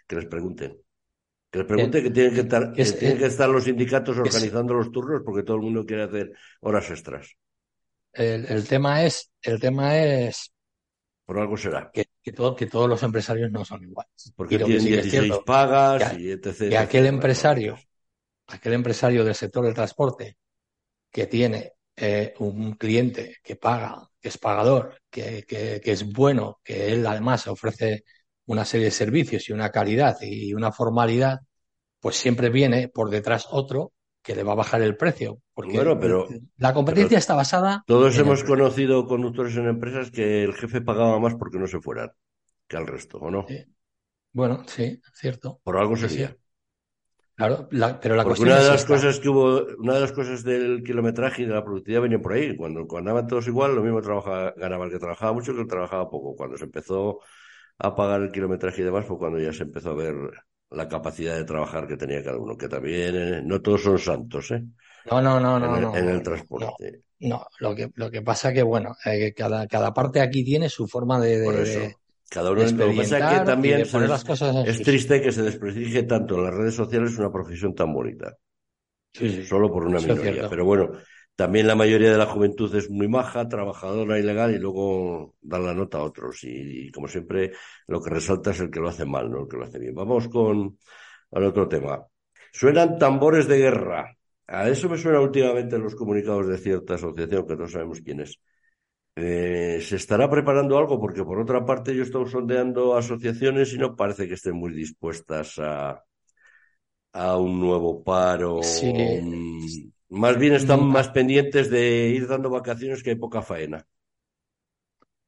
[0.06, 0.76] que les pregunten.
[1.50, 4.16] Que les pregunten que tienen que estar, que es- que tienen que estar los sindicatos
[4.16, 7.34] es- organizando los turnos porque todo el mundo quiere hacer horas extras.
[8.12, 10.52] El, el tema es, el tema es
[11.24, 11.90] Por algo será.
[11.92, 14.34] que, que, todo- que todos los empresarios no son iguales.
[14.36, 16.54] Porque Y lo que sí es 16 cierto, pagas que- y etc.
[16.68, 17.78] que aquel empresario,
[18.48, 20.38] aquel empresario del sector del transporte
[21.10, 26.60] que tiene eh, un cliente que paga, que es pagador, que, que, que es bueno,
[26.64, 28.04] que él además ofrece
[28.46, 31.40] una serie de servicios y una calidad y una formalidad,
[32.00, 33.93] pues siempre viene por detrás otro
[34.24, 35.38] que le va a bajar el precio.
[35.52, 40.10] Porque Bueno, pero- la competencia pero está basada Todos el hemos conocido conductores en empresas
[40.10, 42.10] que el jefe pagaba más porque no se fueran
[42.66, 43.44] que al resto, ¿o no?
[43.46, 43.58] Sí.
[44.32, 45.60] Bueno, sí, cierto.
[45.62, 46.08] Por algo Sí, sí.
[46.08, 46.36] sería.
[47.36, 50.12] Claro, la- pero la Porque cuestión una de las cosas que hubo, una de las
[50.12, 52.56] cosas del kilometraje y de la productividad venía por ahí.
[52.56, 55.66] Cuando, cuando andaban todos igual, lo mismo trabajaba, ganaba el que trabajaba mucho que el
[55.66, 56.34] que trabajaba poco.
[56.36, 57.20] Cuando se empezó
[57.78, 60.14] a pagar el kilometraje y demás, fue cuando ya se empezó a ver
[60.74, 62.56] la capacidad de trabajar que tenía cada uno.
[62.56, 64.62] Que también, eh, no todos son santos, ¿eh?
[65.04, 67.04] No, no, no, En no, el, no, en no, el no, transporte.
[67.20, 67.46] no.
[67.60, 71.20] Lo que, lo que pasa que, bueno, eh, cada, cada parte aquí tiene su forma
[71.20, 71.80] de, de, Por eso.
[71.80, 71.96] de-
[72.28, 75.42] Cada de uno, lo que pasa es que también las cosas es triste que se
[75.42, 78.36] desprestigie tanto en las redes sociales una profesión tan bonita.
[79.12, 79.46] Sí, sí.
[79.46, 80.48] solo por una minoría.
[80.48, 80.92] Pero bueno,
[81.36, 85.74] también la mayoría de la juventud es muy maja, trabajadora, ilegal y luego dan la
[85.74, 86.44] nota a otros.
[86.44, 87.52] Y, y como siempre,
[87.88, 89.94] lo que resalta es el que lo hace mal, no el que lo hace bien.
[89.94, 90.78] Vamos con
[91.32, 92.04] al otro tema.
[92.52, 94.16] Suenan tambores de guerra.
[94.46, 98.20] A eso me suena últimamente en los comunicados de cierta asociación, que no sabemos quién
[98.20, 98.38] es.
[99.16, 101.00] Eh, ¿se estará preparando algo?
[101.00, 105.58] Porque por otra parte yo estoy sondeando asociaciones y no parece que estén muy dispuestas
[105.58, 106.04] a,
[107.12, 108.60] a un nuevo paro.
[108.62, 109.93] Sí.
[110.22, 113.86] Más bien están más pendientes de ir dando vacaciones que poca faena.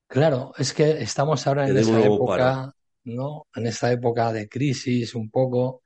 [0.08, 2.72] Claro, es que estamos ahora en esa época,
[3.04, 3.46] ¿no?
[3.54, 5.82] En esta época de crisis un poco,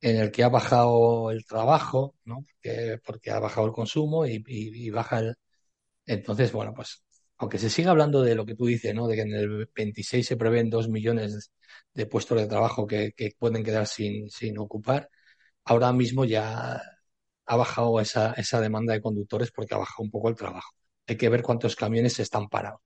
[0.00, 2.44] en el que ha bajado el trabajo, ¿no?
[2.62, 5.34] Porque, porque ha bajado el consumo y, y- y baja el...
[6.06, 7.04] Entonces, bueno, pues
[7.38, 9.08] aunque se siga hablando de lo que tú dices, ¿no?
[9.08, 11.52] De que en el 26 se prevén dos millones
[11.94, 15.10] de puestos de trabajo que, que pueden quedar sin, sin ocupar,
[15.64, 16.80] ahora mismo ya
[17.46, 20.72] ha bajado esa, esa demanda de conductores porque ha bajado un poco el trabajo.
[21.06, 22.80] Hay que ver cuántos camiones están parados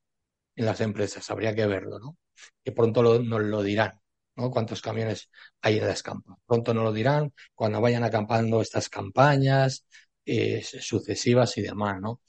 [0.57, 2.17] en las empresas, habría que verlo, ¿no?
[2.65, 4.01] Que pronto lo, nos lo dirán,
[4.37, 4.51] ¿no?
[4.51, 5.31] Cuántos camiones
[5.63, 6.37] hay en las campas.
[6.47, 9.87] Pronto nos lo dirán cuando vayan acampando estas campañas
[10.27, 12.21] eh, sucesivas y demás, ¿no?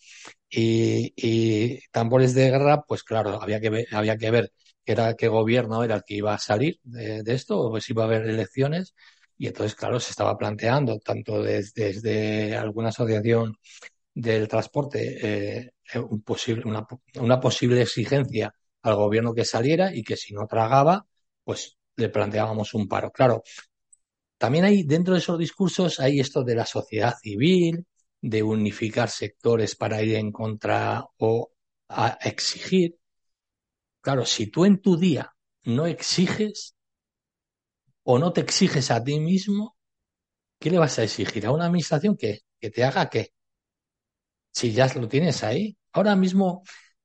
[0.50, 4.52] Y, y, tambores de guerra, pues claro, había que ver, había que ver
[4.86, 8.06] era qué gobierno era el que iba a salir de esto, o si iba a
[8.08, 8.96] haber elecciones,
[9.40, 13.58] y entonces, claro, se estaba planteando, tanto desde, alguna asociación
[14.14, 15.72] del transporte, eh,
[16.26, 16.86] posible, una,
[17.16, 21.06] una, posible exigencia al gobierno que saliera y que si no tragaba,
[21.44, 23.12] pues le planteábamos un paro.
[23.12, 23.44] Claro,
[24.38, 27.86] también hay dentro de esos discursos hay esto de la sociedad civil,
[28.22, 31.52] de unificar sectores para ir en contra o
[31.88, 32.98] a exigir.
[34.02, 35.34] Claro, si tú en tu día
[35.64, 36.76] no exiges
[38.12, 39.78] o no te exiges a ti mismo,
[40.60, 43.34] ¿qué le vas a exigir a una administración que, que te haga qué?
[44.51, 45.78] Si ya lo tienes ahí.
[45.91, 46.64] Ahora mismo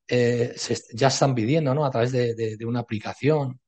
[0.09, 1.85] eh, se, ya están pidiendo, ¿no?
[1.85, 3.61] A través de, de, de una aplicación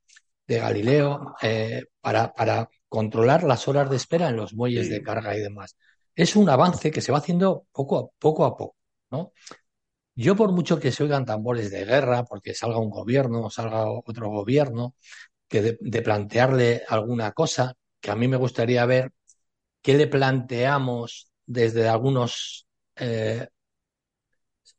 [0.47, 4.93] de Galileo eh, para, para, controlar las horas de espera en los muelles sí.
[4.93, 5.77] de carga y demás.
[6.15, 8.77] Es un avance que se va haciendo poco a poco, a poco
[9.11, 9.33] ¿no?
[10.15, 14.31] Yo por mucho que se oigan tambores de guerra, porque salga un gobierno, salga otro
[14.31, 14.95] gobierno,
[15.49, 19.13] que de, plantearle alguna cosa, que a mí me gustaría ver
[19.83, 22.67] qué le planteamos desde algunos
[22.97, 23.49] eh,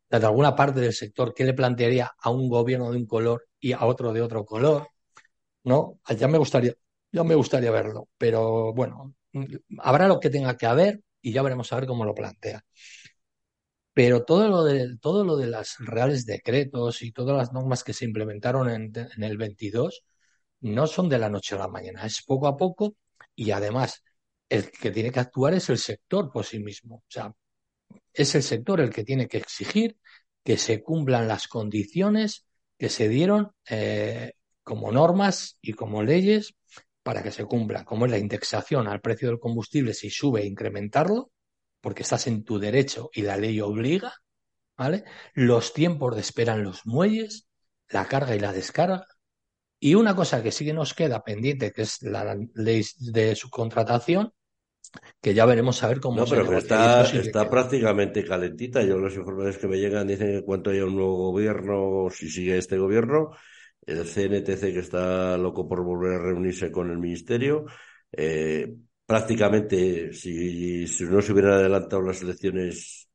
[0.10, 3.74] desde alguna parte del sector, qué le plantearía a un gobierno de un color y
[3.74, 4.90] a otro de otro color,
[5.64, 6.00] ¿no?
[6.18, 6.74] Ya me gustaría,
[7.12, 9.16] ya me gustaría verlo, pero bueno,
[9.80, 12.64] habrá lo que tenga que haber y ya veremos a ver cómo lo plantea.
[13.94, 17.94] Pero todo lo de, todo lo de las reales decretos y todas las normas que
[17.94, 20.04] se implementaron en, en el 22
[20.62, 22.96] no son de la noche a la mañana, es poco a poco
[23.36, 24.04] y además
[24.50, 26.98] el que tiene que actuar es el sector por sí mismo.
[26.98, 27.34] O sea,
[28.14, 29.98] es el sector el que tiene que exigir
[30.44, 32.46] que se cumplan las condiciones
[32.78, 34.34] que se dieron eh,
[34.64, 36.56] como normas y como leyes
[37.04, 41.32] para que se cumplan, como es la indexación al precio del combustible si sube, incrementarlo,
[41.82, 44.14] porque estás en tu derecho y la ley obliga,
[44.78, 45.06] ¿vale?
[45.34, 47.48] Los tiempos de espera en los muelles,
[47.90, 49.08] la carga y la descarga.
[49.80, 54.34] Y una cosa que sí que nos queda pendiente, que es la ley de subcontratación,
[55.22, 58.82] que ya veremos a ver cómo no, pero que está, está prácticamente calentita.
[58.84, 62.58] Yo los informes que me llegan dicen que cuanto haya un nuevo gobierno, si sigue
[62.58, 63.32] este gobierno,
[63.86, 67.66] el CNTC que está loco por volver a reunirse con el ministerio,
[68.12, 68.74] eh,
[69.06, 73.10] prácticamente si, si, no se hubieran adelantado las elecciones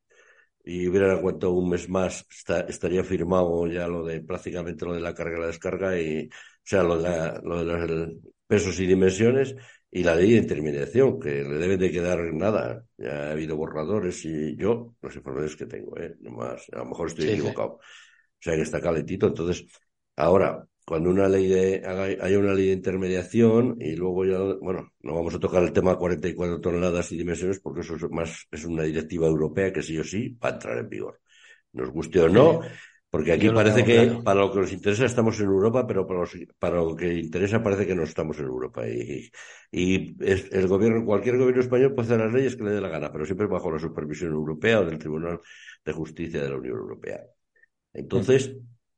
[0.63, 5.01] y hubieran aguantado un mes más, está, estaría firmado ya lo de prácticamente lo de
[5.01, 6.29] la carga y la descarga y,
[6.63, 8.09] sea, lo de, la, lo de los
[8.47, 9.55] pesos y dimensiones
[9.91, 12.83] y la ley de intermediación, que le deben de quedar nada.
[12.97, 16.15] Ya ha habido borradores y yo, los informes que tengo, ¿eh?
[16.21, 17.79] Nomás, a lo mejor estoy sí, equivocado.
[17.79, 17.85] Sí.
[17.85, 19.27] O sea, que está calentito.
[19.27, 19.65] Entonces,
[20.15, 25.15] ahora, cuando una ley de, hay una ley de intermediación y luego ya, bueno, no
[25.15, 28.83] vamos a tocar el tema 44 toneladas y dimensiones porque eso es más, es una
[28.83, 31.21] directiva europea que sí o sí va a entrar en vigor.
[31.71, 32.61] Nos guste o no,
[33.13, 34.23] porque aquí parece que claro.
[34.23, 37.61] para lo que nos interesa estamos en Europa, pero para, los, para, lo que interesa
[37.61, 38.87] parece que no estamos en Europa.
[38.89, 39.31] Y,
[39.71, 42.89] y es, el gobierno, cualquier gobierno español puede hacer las leyes que le dé la
[42.89, 45.39] gana, pero siempre bajo la supervisión europea o del Tribunal
[45.85, 47.21] de Justicia de la Unión Europea.
[47.93, 48.55] Entonces,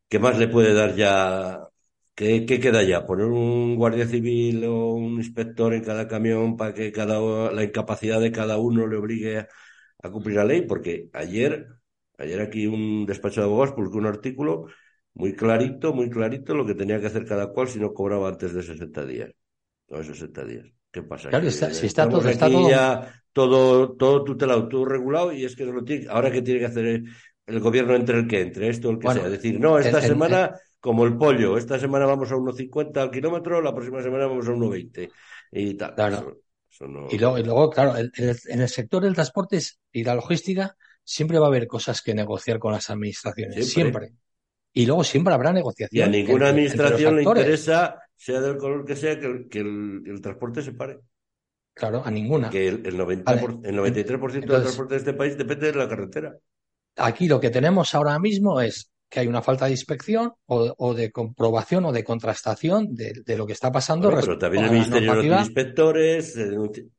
[0.08, 1.68] ¿qué más le puede dar ya?
[2.16, 3.06] ¿Qué, qué queda ya?
[3.06, 8.22] ¿Poner un guardia civil o un inspector en cada camión para que cada, la incapacidad
[8.22, 9.50] de cada uno le obligue a,
[10.02, 10.62] a cumplir la ley?
[10.62, 11.68] Porque ayer
[12.18, 14.68] Ayer aquí un despacho de abogados publicó un artículo
[15.14, 18.54] muy clarito, muy clarito lo que tenía que hacer cada cual si no cobraba antes
[18.54, 19.32] de 60 días.
[19.88, 20.66] No, 60 días.
[20.92, 21.30] ¿Qué pasa?
[21.30, 22.70] Claro, está, si está todo, está todo...
[22.70, 26.68] ya todo, todo tutelado, todo regulado y es que lo tiene, ahora que tiene que
[26.68, 27.04] hacer
[27.46, 29.30] el gobierno entre el que entre esto, el que bueno, sea.
[29.30, 33.74] Decir, no, esta semana, como el pollo, esta semana vamos a 1,50 al kilómetro, la
[33.76, 35.12] próxima semana vamos a 1,20
[35.52, 35.96] y tal.
[35.96, 36.18] Claro.
[36.18, 36.38] Eso,
[36.72, 37.08] eso no...
[37.12, 39.60] y, luego, y luego, claro, el, en el sector del transporte
[39.92, 44.08] y la logística siempre va a haber cosas que negociar con las administraciones, siempre.
[44.08, 44.26] siempre.
[44.74, 45.98] Y luego siempre habrá negociación.
[45.98, 49.48] Y a ninguna entre, administración entre le interesa, sea del color que sea, que el,
[49.48, 51.00] que el, el transporte se pare.
[51.74, 52.50] Claro, a ninguna.
[52.50, 53.42] Que el, el, 90 vale.
[53.42, 56.36] por, el 93% Entonces, del transporte de este país depende de la carretera.
[56.98, 60.94] Aquí lo que tenemos ahora mismo es que hay una falta de inspección o, o
[60.94, 64.10] de comprobación o de contrastación de, de, lo que está pasando.
[64.10, 66.38] Bueno, pero también el Ministerio no tiene inspectores,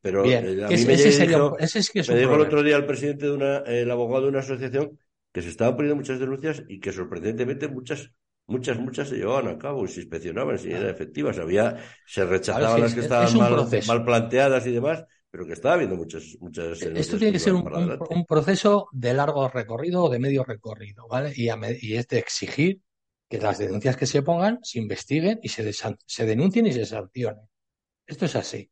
[0.01, 2.33] pero Bien, eh, a mí ese, me, ese, dijo, ese es que es me dijo
[2.33, 4.97] el otro día el presidente de una, el abogado de una asociación
[5.31, 8.11] que se estaban poniendo muchas denuncias y que sorprendentemente muchas
[8.47, 11.37] muchas, muchas se llevaban a cabo y se inspeccionaban si eran efectivas.
[11.37, 15.05] Había, se rechazaban las que estaban mal, mal, planteadas y demás,
[15.37, 16.81] pero que estaba habiendo muchas, muchas.
[16.81, 21.31] Esto tiene que ser un, un, proceso de largo recorrido o de medio recorrido, ¿vale?
[21.35, 21.47] Y,
[21.81, 22.81] y es de exigir
[23.29, 27.47] que las denuncias que se pongan se investiguen y se, se denuncien y se sancionen.
[28.07, 28.71] Esto es así.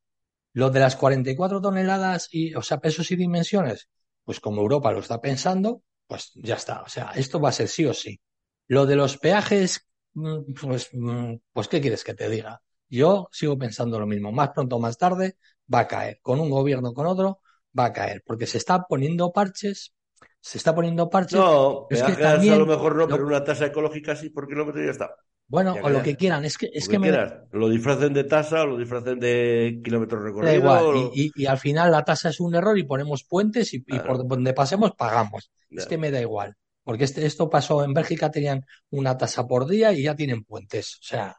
[0.53, 3.87] Lo de las 44 toneladas y, o sea, pesos y dimensiones,
[4.23, 6.81] pues como Europa lo está pensando, pues ya está.
[6.81, 8.19] O sea, esto va a ser sí o sí.
[8.65, 12.59] Lo de los peajes, mm, pues, mm, pues ¿qué quieres que te diga?
[12.89, 14.31] Yo sigo pensando lo mismo.
[14.31, 15.37] Más pronto o más tarde
[15.73, 16.19] va a caer.
[16.21, 17.41] Con un gobierno con otro
[17.77, 18.23] va a caer.
[18.25, 19.93] Porque se está poniendo parches.
[20.39, 21.39] Se está poniendo parches.
[21.39, 25.15] No, peajes a lo mejor no, pero una tasa ecológica sí por kilómetro ya está.
[25.47, 26.43] Bueno, o lo que quieran.
[26.45, 27.11] Es que, es que, me...
[27.51, 30.55] Lo disfracen de tasa o lo disfracen de kilómetros recorridos.
[30.55, 31.11] igual.
[31.13, 34.93] Y, al final la tasa es un error y ponemos puentes y, por donde pasemos
[34.95, 35.51] pagamos.
[35.69, 36.55] Es que me da igual.
[36.83, 40.97] Porque este, esto pasó en Bélgica, tenían una tasa por día y ya tienen puentes.
[41.01, 41.35] O sea,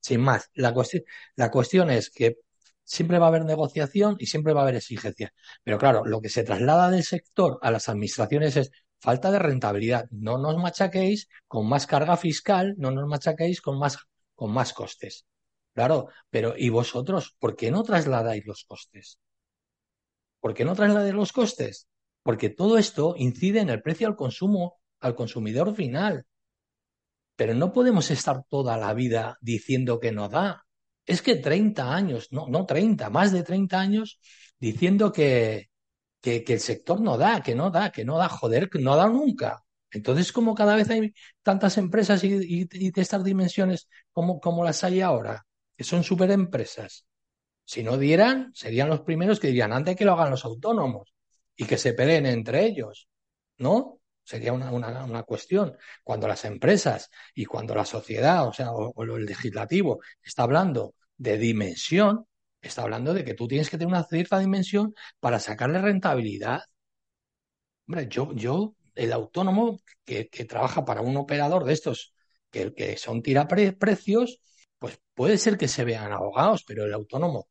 [0.00, 0.50] sin más.
[0.54, 1.02] La cuestión,
[1.34, 2.38] la cuestión es que
[2.86, 5.32] siempre va a haber negociación y siempre va a haber exigencia.
[5.62, 10.06] Pero claro, lo que se traslada del sector a las administraciones es falta de rentabilidad.
[10.10, 13.98] No nos machaquéis con más carga fiscal, no nos machaquéis con más,
[14.34, 15.26] con más costes.
[15.74, 17.36] Claro, pero ¿y vosotros?
[17.38, 19.18] ¿Por qué no trasladáis los costes?
[20.40, 21.88] ¿Por qué no trasladáis los costes?
[22.22, 26.26] Porque todo esto incide en el precio al consumo al consumidor final.
[27.36, 30.65] Pero no podemos estar toda la vida diciendo que no da.
[31.06, 34.20] Es que 30 años, no, no 30, más de 30 años
[34.58, 35.70] diciendo que,
[36.20, 38.96] que, el sector no da, que no da, que no da, joder, que no ha
[38.96, 39.62] dado nunca.
[39.90, 45.00] Entonces, como cada vez hay tantas empresas y, de estas dimensiones como, como las hay
[45.00, 45.46] ahora,
[45.76, 47.06] que son superempresas,
[47.64, 51.14] si no dieran, serían los primeros que dirían, antes que lo hagan los autónomos
[51.56, 53.08] y que se peleen entre ellos,
[53.58, 54.00] ¿no?
[54.26, 55.76] Sería una, una, una, cuestión.
[56.02, 61.38] Cuando las empresas y cuando la sociedad, o sea, o, el legislativo está hablando de
[61.38, 62.26] dimensión,
[62.60, 66.62] está hablando de que tú tienes que tener una cierta dimensión para sacarle rentabilidad.
[67.86, 72.12] Hombre, yo, yo, el autónomo que, que trabaja para un operador de estos
[72.50, 74.40] que, que son tiraprecios,
[74.78, 77.48] pues puede ser que se vean ahogados, pero el autónomo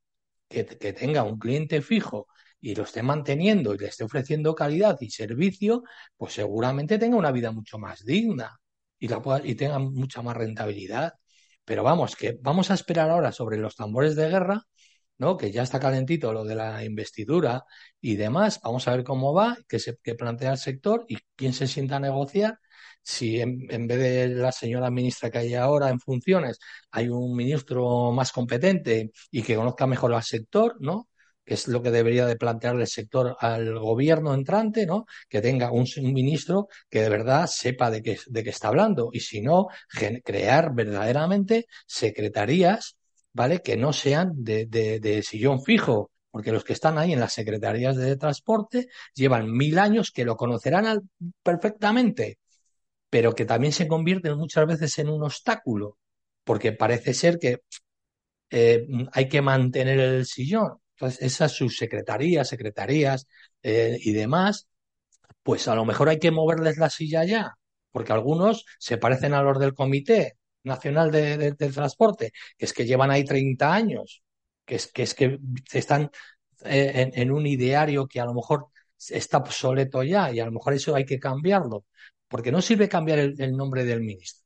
[0.50, 2.28] que, que tenga un cliente fijo
[2.62, 5.84] y lo esté manteniendo y le esté ofreciendo calidad y servicio,
[6.18, 8.60] pues seguramente tenga una vida mucho más digna
[9.00, 11.14] y, la y tenga mucha más rentabilidad.
[11.66, 14.64] Pero vamos, que vamos a esperar ahora sobre los tambores de guerra,
[15.18, 15.38] ¿no?
[15.38, 17.64] Que ya está calentito lo de la investidura
[18.02, 18.60] y demás.
[18.64, 22.00] Vamos a ver cómo va, qué, se, plantea el sector y quién se sienta a
[22.00, 22.60] negociar.
[23.02, 26.60] Si en, en, vez de la señora ministra que hay ahora en funciones,
[26.92, 31.08] hay un ministro más competente y que conozca mejor al sector, ¿no?
[31.46, 35.06] Que es lo que debería de plantear el sector al gobierno entrante, ¿no?
[35.30, 39.20] Que tenga un, ministro que de verdad sepa de qué, de qué está hablando y
[39.20, 39.68] si no,
[40.24, 42.98] crear verdaderamente secretarías,
[43.32, 43.62] ¿vale?
[43.62, 47.96] Que no sean de, de, sillón fijo, porque los que están ahí en las secretarías
[47.96, 51.10] de transporte llevan mil años que lo conocerán
[51.44, 52.40] perfectamente,
[53.10, 56.00] pero que también se convierten muchas veces en un obstáculo,
[56.44, 57.62] porque parece ser que
[58.50, 63.28] eh, hay que mantener el sillón esas subsecretarías, secretarías
[63.64, 64.68] eh, y demás,
[65.44, 67.54] pues a lo mejor hay que moverles la silla ya,
[67.92, 72.86] porque algunos se parecen a los del Comité Nacional de, del Transporte, que es que
[72.86, 74.24] llevan ahí 30 años,
[74.66, 75.40] que es que, es que
[75.72, 76.10] están
[76.64, 78.68] eh, en, un ideario que a lo mejor
[79.10, 81.86] está obsoleto ya y a lo mejor eso hay que cambiarlo,
[82.28, 84.46] porque no sirve cambiar el nombre del ministro,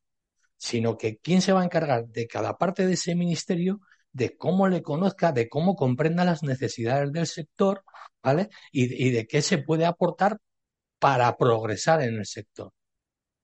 [0.56, 3.80] sino que quién se va a encargar de cada parte de ese ministerio
[4.12, 7.84] de cómo le conozca, de cómo comprenda las necesidades del sector,
[8.22, 8.48] ¿vale?
[8.72, 10.38] Y, de qué se puede aportar
[10.98, 12.72] para progresar en el sector.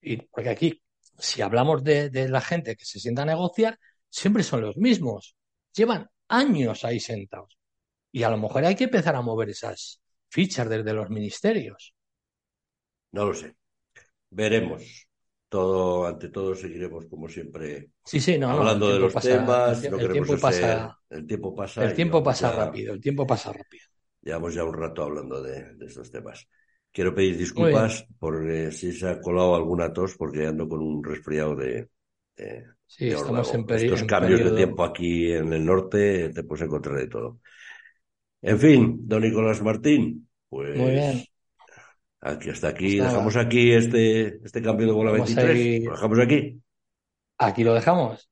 [0.01, 0.83] Y porque aquí,
[1.19, 5.37] si hablamos de, de la gente que se sienta a negociar, siempre son los mismos.
[5.75, 7.59] Llevan años ahí sentados.
[8.13, 11.95] Y a lo mejor hay que empezar a mover esas fichas desde los ministerios.
[13.13, 13.57] No lo sé.
[14.31, 15.06] Veremos
[15.49, 19.83] todo, ante todo seguiremos como siempre sí, sí, no, hablando de los temas.
[19.85, 21.85] El, el tiempo pasa, el tiempo pasa.
[21.85, 23.85] El tiempo pasa rápido, el tiempo pasa rápido.
[24.23, 26.49] Llevamos ya un rato hablando de, de estos temas.
[26.93, 31.05] Quiero pedir disculpas por eh, si se ha colado alguna tos, porque ando con un
[31.05, 31.89] resfriado de.
[32.37, 36.97] de sí, estamos en Estos cambios de tiempo aquí en el norte te puedes encontrar
[36.97, 37.41] de todo.
[38.51, 40.77] En fin, don Nicolás Martín, pues.
[40.77, 41.27] Muy bien.
[42.27, 45.85] Aquí hasta aquí, pues dejamos aquí este, este cambio de bola 23.
[45.85, 46.61] Lo dejamos aquí.
[47.39, 48.29] Aquí lo dejamos.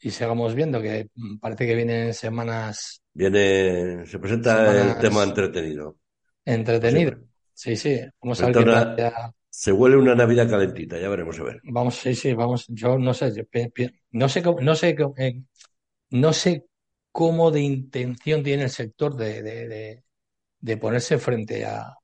[0.00, 1.08] Y, sigamos viendo que
[1.40, 3.02] parece que vienen semanas.
[3.14, 5.96] Viene, se presenta el tema entretenido.
[6.44, 7.16] Entretenido.
[7.54, 7.98] Sí, sí.
[8.20, 8.64] Vamos a ver
[8.96, 9.12] qué
[9.48, 11.60] Se huele una Navidad calentita, ya veremos a ver.
[11.64, 12.66] Vamos, sí, sí, vamos.
[12.68, 13.44] Yo no sé, yo
[14.10, 15.40] no sé, cómo- no sé, cómo- eh,
[16.10, 16.66] no sé
[17.12, 20.04] cómo de intención tiene el sector de, de, de,
[20.60, 21.94] de ponerse frente a,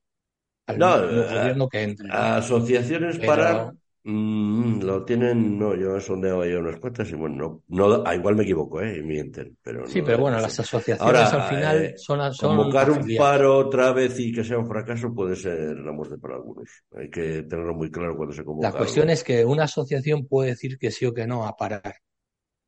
[0.71, 2.33] al No, nuevo a- gobierno que entre, ¿no?
[2.37, 7.63] asociaciones Pero parar, mm, lo tienen, no, yo he sondeado ya unas cuantas y bueno,
[7.67, 8.97] no, no, ah, igual me equivoco, ¿eh?
[8.99, 12.91] Y mienten, pero sí, pero bueno, las asociaciones al Ahora, final eh, son, son convocar
[12.91, 16.69] un paro otra vez y que sea un fracaso puede ser la muerte para algunos.
[16.95, 19.09] Hay que tenerlo muy claro cuando se La convoca cuestión algo.
[19.09, 21.95] es que una asociación puede decir que sí o que no a parar,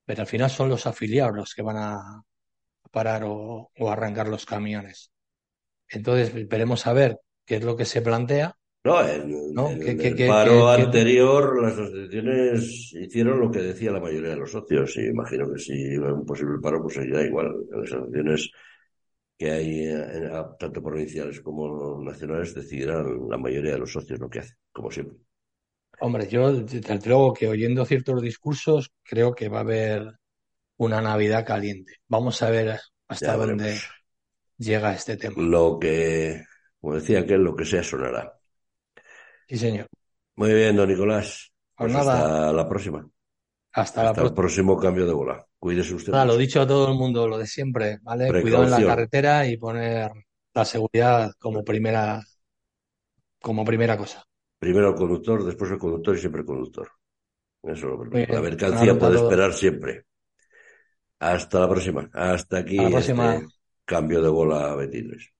[0.06, 2.24] pero al final son los afiliados los que van a
[2.92, 5.12] parar o, o arrancar los camiones.
[5.90, 9.70] Entonces, veremos a ver qué es lo que se plantea, No, en, ¿no?
[9.70, 14.32] en ¿Qué, el qué, qué, paro anterior las asociaciones hicieron lo que decía la mayoría
[14.32, 17.54] de los socios y imagino que si iba un posible paro pues seguirá igual.
[17.72, 18.52] Las asociaciones
[19.38, 24.40] que hay eh, tanto provinciales como nacionales decidirán la mayoría de los socios lo que
[24.40, 25.18] hacen, como siempre.
[26.00, 30.14] Hombre, yo desde luego que oyendo ciertos discursos creo que va a haber
[30.78, 31.94] una Navidad caliente.
[32.08, 33.78] Vamos a ver hasta dónde
[34.58, 35.36] llega este tema.
[35.38, 36.44] Lo que,
[36.84, 38.40] como decía aquel, lo que sea sonará.
[39.48, 39.88] Sí, señor.
[40.36, 41.52] Muy bien, don Nicolás.
[41.76, 43.10] Pues Pues nada, hasta la próxima.
[43.72, 44.36] hasta la Hasta el próxima.
[44.36, 45.46] próximo cambio de bola.
[45.60, 48.36] Cuídese usted Nada, lo dicho a todo el mundo, lo de siempre, ¿vale?
[48.42, 50.12] Cuidado en la carretera y poner
[50.54, 52.22] la seguridad como primera,
[53.40, 54.24] como primera cosa.
[54.58, 56.90] Primero el conductor, después el conductor y siempre el conductor.
[57.64, 58.06] Eso lo.
[58.06, 59.24] La mercancía puede todo.
[59.30, 60.06] esperar siempre.
[61.20, 62.10] Hasta la próxima.
[62.14, 63.36] Hasta Hasta la aquí próxima.
[63.36, 63.48] este
[63.86, 65.34] cambio de bola 23.